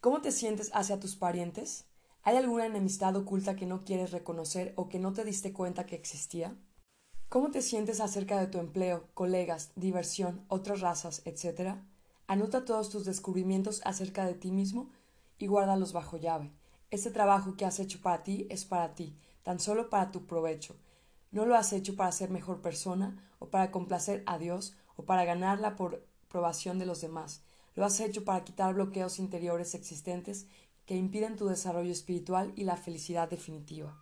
[0.01, 1.87] ¿Cómo te sientes hacia tus parientes?
[2.27, 5.95] ¿Hay alguna enemistad oculta que no quieres reconocer o que no te diste cuenta que
[5.95, 6.57] existía?
[7.29, 11.77] ¿Cómo te sientes acerca de tu empleo, colegas, diversión, otras razas, etc.?
[12.27, 14.89] Anota todos tus descubrimientos acerca de ti mismo
[15.37, 16.51] y guárdalos bajo llave.
[16.91, 20.77] Este trabajo que has hecho para ti es para ti, tan solo para tu provecho.
[21.31, 25.27] No lo has hecho para ser mejor persona o para complacer a Dios o para
[25.27, 27.43] ganar la aprobación de los demás.
[27.75, 30.47] Lo has hecho para quitar bloqueos interiores existentes
[30.87, 33.99] que impiden tu desarrollo espiritual y la felicidad definitiva.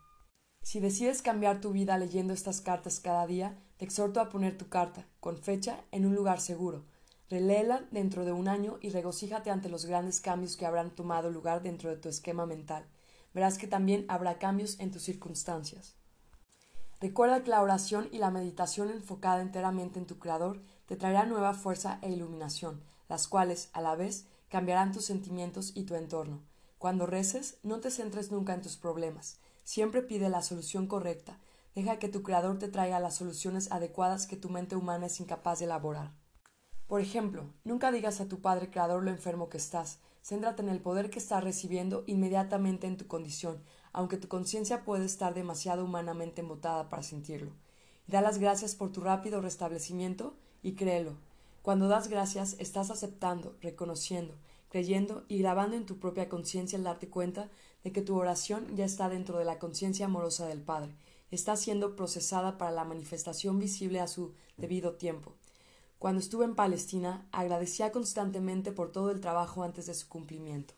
[0.63, 4.69] Si decides cambiar tu vida leyendo estas cartas cada día, te exhorto a poner tu
[4.69, 6.85] carta, con fecha, en un lugar seguro.
[7.29, 11.63] Reléela dentro de un año y regocíjate ante los grandes cambios que habrán tomado lugar
[11.63, 12.87] dentro de tu esquema mental.
[13.35, 15.97] Verás que también habrá cambios en tus circunstancias.
[17.01, 21.55] Recuerda que la oración y la meditación enfocada enteramente en tu Creador te traerá nueva
[21.55, 26.52] fuerza e iluminación, las cuales, a la vez, cambiarán tus sentimientos y tu entorno.
[26.83, 29.39] Cuando reces, no te centres nunca en tus problemas.
[29.63, 31.39] Siempre pide la solución correcta.
[31.77, 35.61] Deja que tu Creador te traiga las soluciones adecuadas que tu mente humana es incapaz
[35.61, 36.11] de elaborar.
[36.89, 40.01] Por ejemplo, nunca digas a tu Padre Creador lo enfermo que estás.
[40.25, 45.05] Céntrate en el poder que estás recibiendo inmediatamente en tu condición, aunque tu conciencia puede
[45.05, 47.53] estar demasiado humanamente embotada para sentirlo.
[48.09, 50.35] Da las gracias por tu rápido restablecimiento
[50.65, 51.17] y créelo.
[51.63, 54.35] Cuando das gracias, estás aceptando, reconociendo,
[54.73, 57.51] creyendo y grabando en tu propia conciencia el darte cuenta
[57.85, 60.97] de que tu oración ya está dentro de la conciencia amorosa del Padre,
[61.31, 65.35] está siendo procesada para la manifestación visible a su debido tiempo.
[65.99, 70.73] Cuando estuve en Palestina, agradecía constantemente por todo el trabajo antes de su cumplimiento.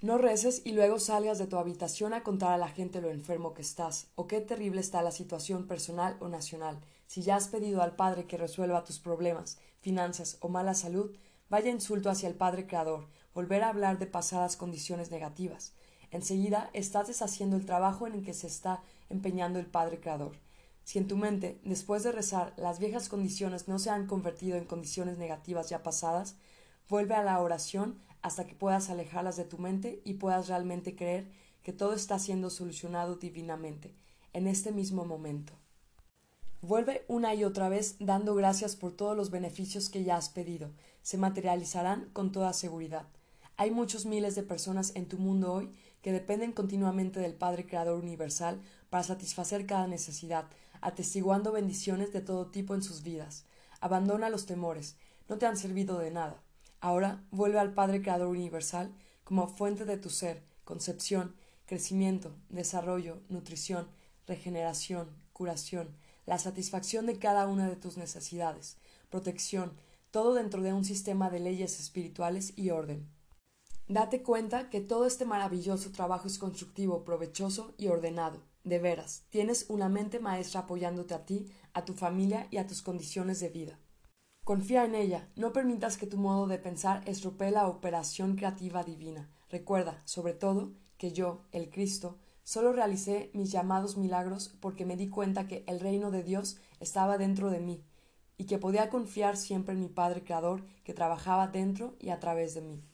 [0.00, 3.54] No reces y luego salgas de tu habitación a contar a la gente lo enfermo
[3.54, 6.78] que estás, o qué terrible está la situación personal o nacional.
[7.08, 11.10] Si ya has pedido al Padre que resuelva tus problemas, finanzas o mala salud,
[11.54, 15.72] vaya insulto hacia el Padre Creador, volver a hablar de pasadas condiciones negativas.
[16.10, 20.32] Enseguida estás deshaciendo el trabajo en el que se está empeñando el Padre Creador.
[20.82, 24.64] Si en tu mente, después de rezar, las viejas condiciones no se han convertido en
[24.64, 26.34] condiciones negativas ya pasadas,
[26.88, 31.30] vuelve a la oración hasta que puedas alejarlas de tu mente y puedas realmente creer
[31.62, 33.94] que todo está siendo solucionado divinamente,
[34.32, 35.52] en este mismo momento.
[36.66, 40.70] Vuelve una y otra vez dando gracias por todos los beneficios que ya has pedido.
[41.02, 43.06] Se materializarán con toda seguridad.
[43.58, 45.70] Hay muchos miles de personas en tu mundo hoy
[46.00, 50.46] que dependen continuamente del Padre Creador Universal para satisfacer cada necesidad,
[50.80, 53.44] atestiguando bendiciones de todo tipo en sus vidas.
[53.82, 54.96] Abandona los temores,
[55.28, 56.40] no te han servido de nada.
[56.80, 58.90] Ahora vuelve al Padre Creador Universal
[59.24, 61.34] como fuente de tu ser, concepción,
[61.66, 63.86] crecimiento, desarrollo, nutrición,
[64.26, 65.94] regeneración, curación,
[66.26, 68.76] la satisfacción de cada una de tus necesidades,
[69.10, 69.72] protección,
[70.10, 73.08] todo dentro de un sistema de leyes espirituales y orden.
[73.88, 78.42] Date cuenta que todo este maravilloso trabajo es constructivo, provechoso y ordenado.
[78.62, 82.80] De veras, tienes una mente maestra apoyándote a ti, a tu familia y a tus
[82.80, 83.78] condiciones de vida.
[84.42, 89.30] Confía en ella, no permitas que tu modo de pensar estropee la operación creativa divina.
[89.50, 95.08] Recuerda, sobre todo, que yo, el Cristo, solo realicé mis llamados milagros porque me di
[95.08, 97.82] cuenta que el reino de Dios estaba dentro de mí
[98.36, 102.54] y que podía confiar siempre en mi Padre Creador que trabajaba dentro y a través
[102.54, 102.84] de mí.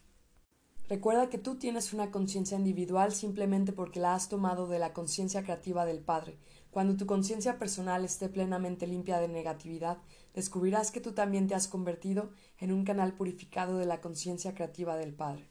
[0.88, 5.44] Recuerda que tú tienes una conciencia individual simplemente porque la has tomado de la conciencia
[5.44, 6.36] creativa del Padre.
[6.72, 9.98] Cuando tu conciencia personal esté plenamente limpia de negatividad,
[10.34, 14.96] descubrirás que tú también te has convertido en un canal purificado de la conciencia creativa
[14.96, 15.48] del Padre.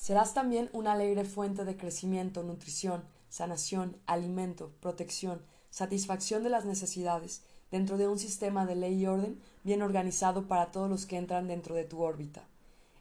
[0.00, 7.42] Serás también una alegre fuente de crecimiento, nutrición, sanación, alimento, protección, satisfacción de las necesidades,
[7.70, 11.48] dentro de un sistema de ley y orden bien organizado para todos los que entran
[11.48, 12.48] dentro de tu órbita.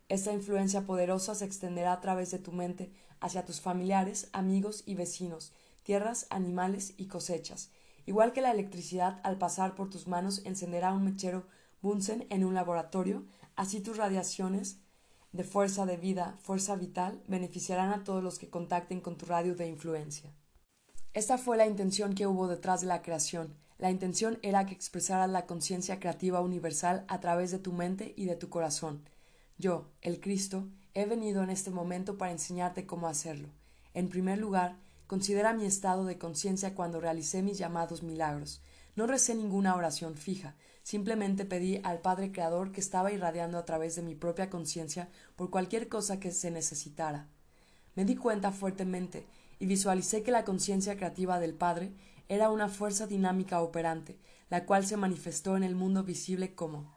[0.09, 4.95] Esta influencia poderosa se extenderá a través de tu mente hacia tus familiares, amigos y
[4.95, 5.53] vecinos,
[5.83, 7.71] tierras, animales y cosechas.
[8.07, 11.47] Igual que la electricidad al pasar por tus manos encenderá un mechero
[11.81, 13.23] Bunsen en un laboratorio,
[13.55, 14.79] así tus radiaciones
[15.31, 19.55] de fuerza de vida, fuerza vital, beneficiarán a todos los que contacten con tu radio
[19.55, 20.33] de influencia.
[21.13, 23.55] Esta fue la intención que hubo detrás de la creación.
[23.77, 28.25] La intención era que expresaras la conciencia creativa universal a través de tu mente y
[28.25, 29.07] de tu corazón.
[29.57, 33.49] Yo, el Cristo, he venido en este momento para enseñarte cómo hacerlo.
[33.93, 34.77] En primer lugar,
[35.07, 38.61] considera mi estado de conciencia cuando realicé mis llamados milagros.
[38.95, 40.55] No recé ninguna oración fija,
[40.89, 45.51] simplemente pedí al Padre Creador que estaba irradiando a través de mi propia conciencia por
[45.51, 47.27] cualquier cosa que se necesitara.
[47.93, 49.27] Me di cuenta fuertemente
[49.59, 51.91] y visualicé que la conciencia creativa del Padre
[52.27, 54.17] era una fuerza dinámica operante,
[54.49, 56.91] la cual se manifestó en el mundo visible como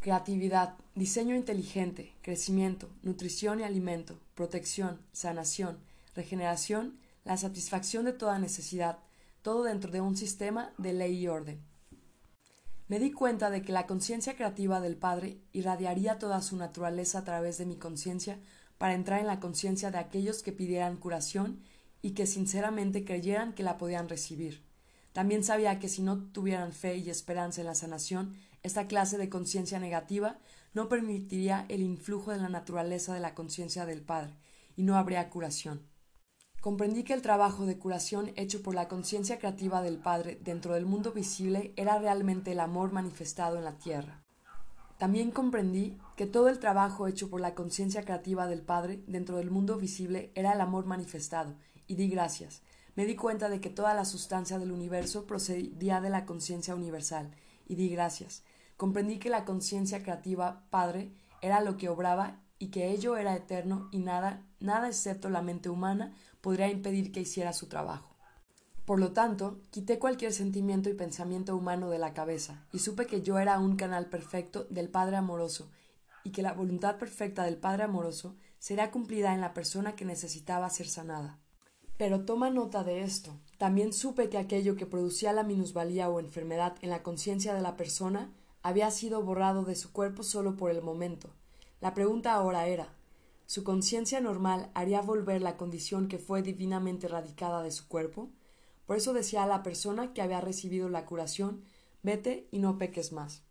[0.00, 5.76] Creatividad, diseño inteligente, crecimiento, nutrición y alimento, protección, sanación,
[6.14, 9.00] regeneración, la satisfacción de toda necesidad,
[9.42, 11.67] todo dentro de un sistema de ley y orden.
[12.88, 17.24] Me di cuenta de que la conciencia creativa del Padre irradiaría toda su naturaleza a
[17.24, 18.40] través de mi conciencia
[18.78, 21.60] para entrar en la conciencia de aquellos que pidieran curación
[22.00, 24.62] y que sinceramente creyeran que la podían recibir.
[25.12, 29.28] También sabía que si no tuvieran fe y esperanza en la sanación, esta clase de
[29.28, 30.38] conciencia negativa
[30.72, 34.32] no permitiría el influjo de la naturaleza de la conciencia del Padre,
[34.76, 35.82] y no habría curación.
[36.60, 40.86] Comprendí que el trabajo de curación hecho por la conciencia creativa del Padre dentro del
[40.86, 44.24] mundo visible era realmente el amor manifestado en la tierra.
[44.98, 49.52] También comprendí que todo el trabajo hecho por la conciencia creativa del Padre dentro del
[49.52, 51.54] mundo visible era el amor manifestado,
[51.86, 52.62] y di gracias.
[52.96, 57.30] Me di cuenta de que toda la sustancia del universo procedía de la conciencia universal,
[57.68, 58.42] y di gracias.
[58.76, 63.88] Comprendí que la conciencia creativa Padre era lo que obraba y que ello era eterno
[63.92, 68.14] y nada, nada excepto la mente humana podría impedir que hiciera su trabajo.
[68.84, 73.20] Por lo tanto, quité cualquier sentimiento y pensamiento humano de la cabeza, y supe que
[73.20, 75.70] yo era un canal perfecto del Padre amoroso,
[76.24, 80.70] y que la voluntad perfecta del Padre amoroso será cumplida en la persona que necesitaba
[80.70, 81.38] ser sanada.
[81.98, 83.36] Pero toma nota de esto.
[83.58, 87.76] También supe que aquello que producía la minusvalía o enfermedad en la conciencia de la
[87.76, 88.32] persona
[88.62, 91.34] había sido borrado de su cuerpo solo por el momento.
[91.80, 92.92] La pregunta ahora era
[93.46, 98.30] ¿su conciencia normal haría volver la condición que fue divinamente erradicada de su cuerpo?
[98.84, 101.62] Por eso decía a la persona que había recibido la curación,
[102.02, 103.44] vete y no peques más.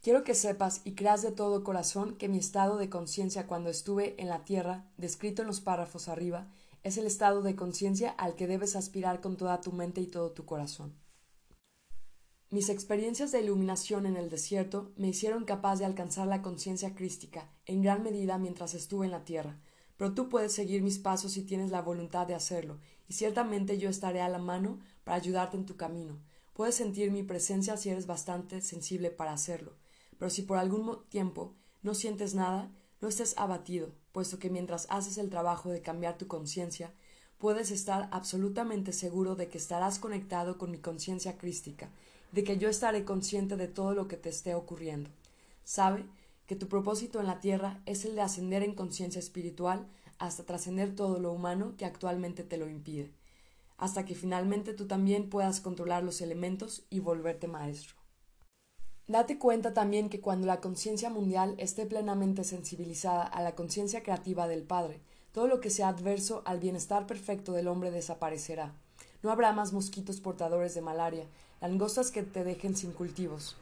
[0.00, 4.14] Quiero que sepas y creas de todo corazón que mi estado de conciencia cuando estuve
[4.20, 6.48] en la tierra, descrito en los párrafos arriba,
[6.82, 10.32] es el estado de conciencia al que debes aspirar con toda tu mente y todo
[10.32, 10.94] tu corazón.
[12.54, 17.50] Mis experiencias de iluminación en el desierto me hicieron capaz de alcanzar la conciencia crística
[17.66, 19.58] en gran medida mientras estuve en la tierra,
[19.96, 22.78] pero tú puedes seguir mis pasos si tienes la voluntad de hacerlo,
[23.08, 26.20] y ciertamente yo estaré a la mano para ayudarte en tu camino.
[26.52, 29.72] Puedes sentir mi presencia si eres bastante sensible para hacerlo,
[30.16, 32.70] pero si por algún tiempo no sientes nada,
[33.00, 36.94] no estés abatido, puesto que mientras haces el trabajo de cambiar tu conciencia,
[37.38, 41.90] puedes estar absolutamente seguro de que estarás conectado con mi conciencia crística,
[42.34, 45.08] de que yo estaré consciente de todo lo que te esté ocurriendo.
[45.62, 46.04] Sabe
[46.46, 49.86] que tu propósito en la tierra es el de ascender en conciencia espiritual
[50.18, 53.12] hasta trascender todo lo humano que actualmente te lo impide,
[53.76, 57.94] hasta que finalmente tú también puedas controlar los elementos y volverte maestro.
[59.06, 64.48] Date cuenta también que cuando la conciencia mundial esté plenamente sensibilizada a la conciencia creativa
[64.48, 65.00] del Padre,
[65.30, 68.74] todo lo que sea adverso al bienestar perfecto del hombre desaparecerá.
[69.22, 71.26] No habrá más mosquitos portadores de malaria,
[71.68, 73.56] langostas que te dejen sin cultivos,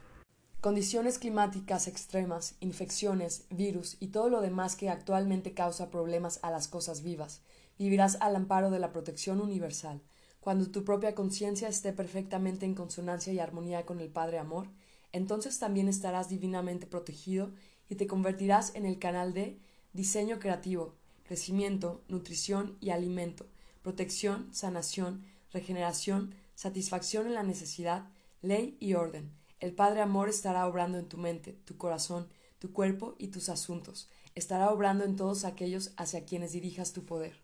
[0.62, 6.68] Condiciones climáticas extremas, infecciones, virus y todo lo demás que actualmente causa problemas a las
[6.68, 7.42] cosas vivas.
[7.80, 10.00] Vivirás al amparo de la protección universal.
[10.38, 14.68] Cuando tu propia conciencia esté perfectamente en consonancia y armonía con el Padre Amor,
[15.10, 17.50] entonces también estarás divinamente protegido
[17.88, 19.58] y te convertirás en el canal de
[19.92, 23.46] diseño creativo, crecimiento, nutrición y alimento,
[23.82, 28.08] protección, sanación, regeneración, satisfacción en la necesidad,
[28.40, 33.14] ley y orden el Padre Amor estará obrando en tu mente, tu corazón, tu cuerpo
[33.16, 34.10] y tus asuntos.
[34.34, 37.41] Estará obrando en todos aquellos hacia quienes dirijas tu poder.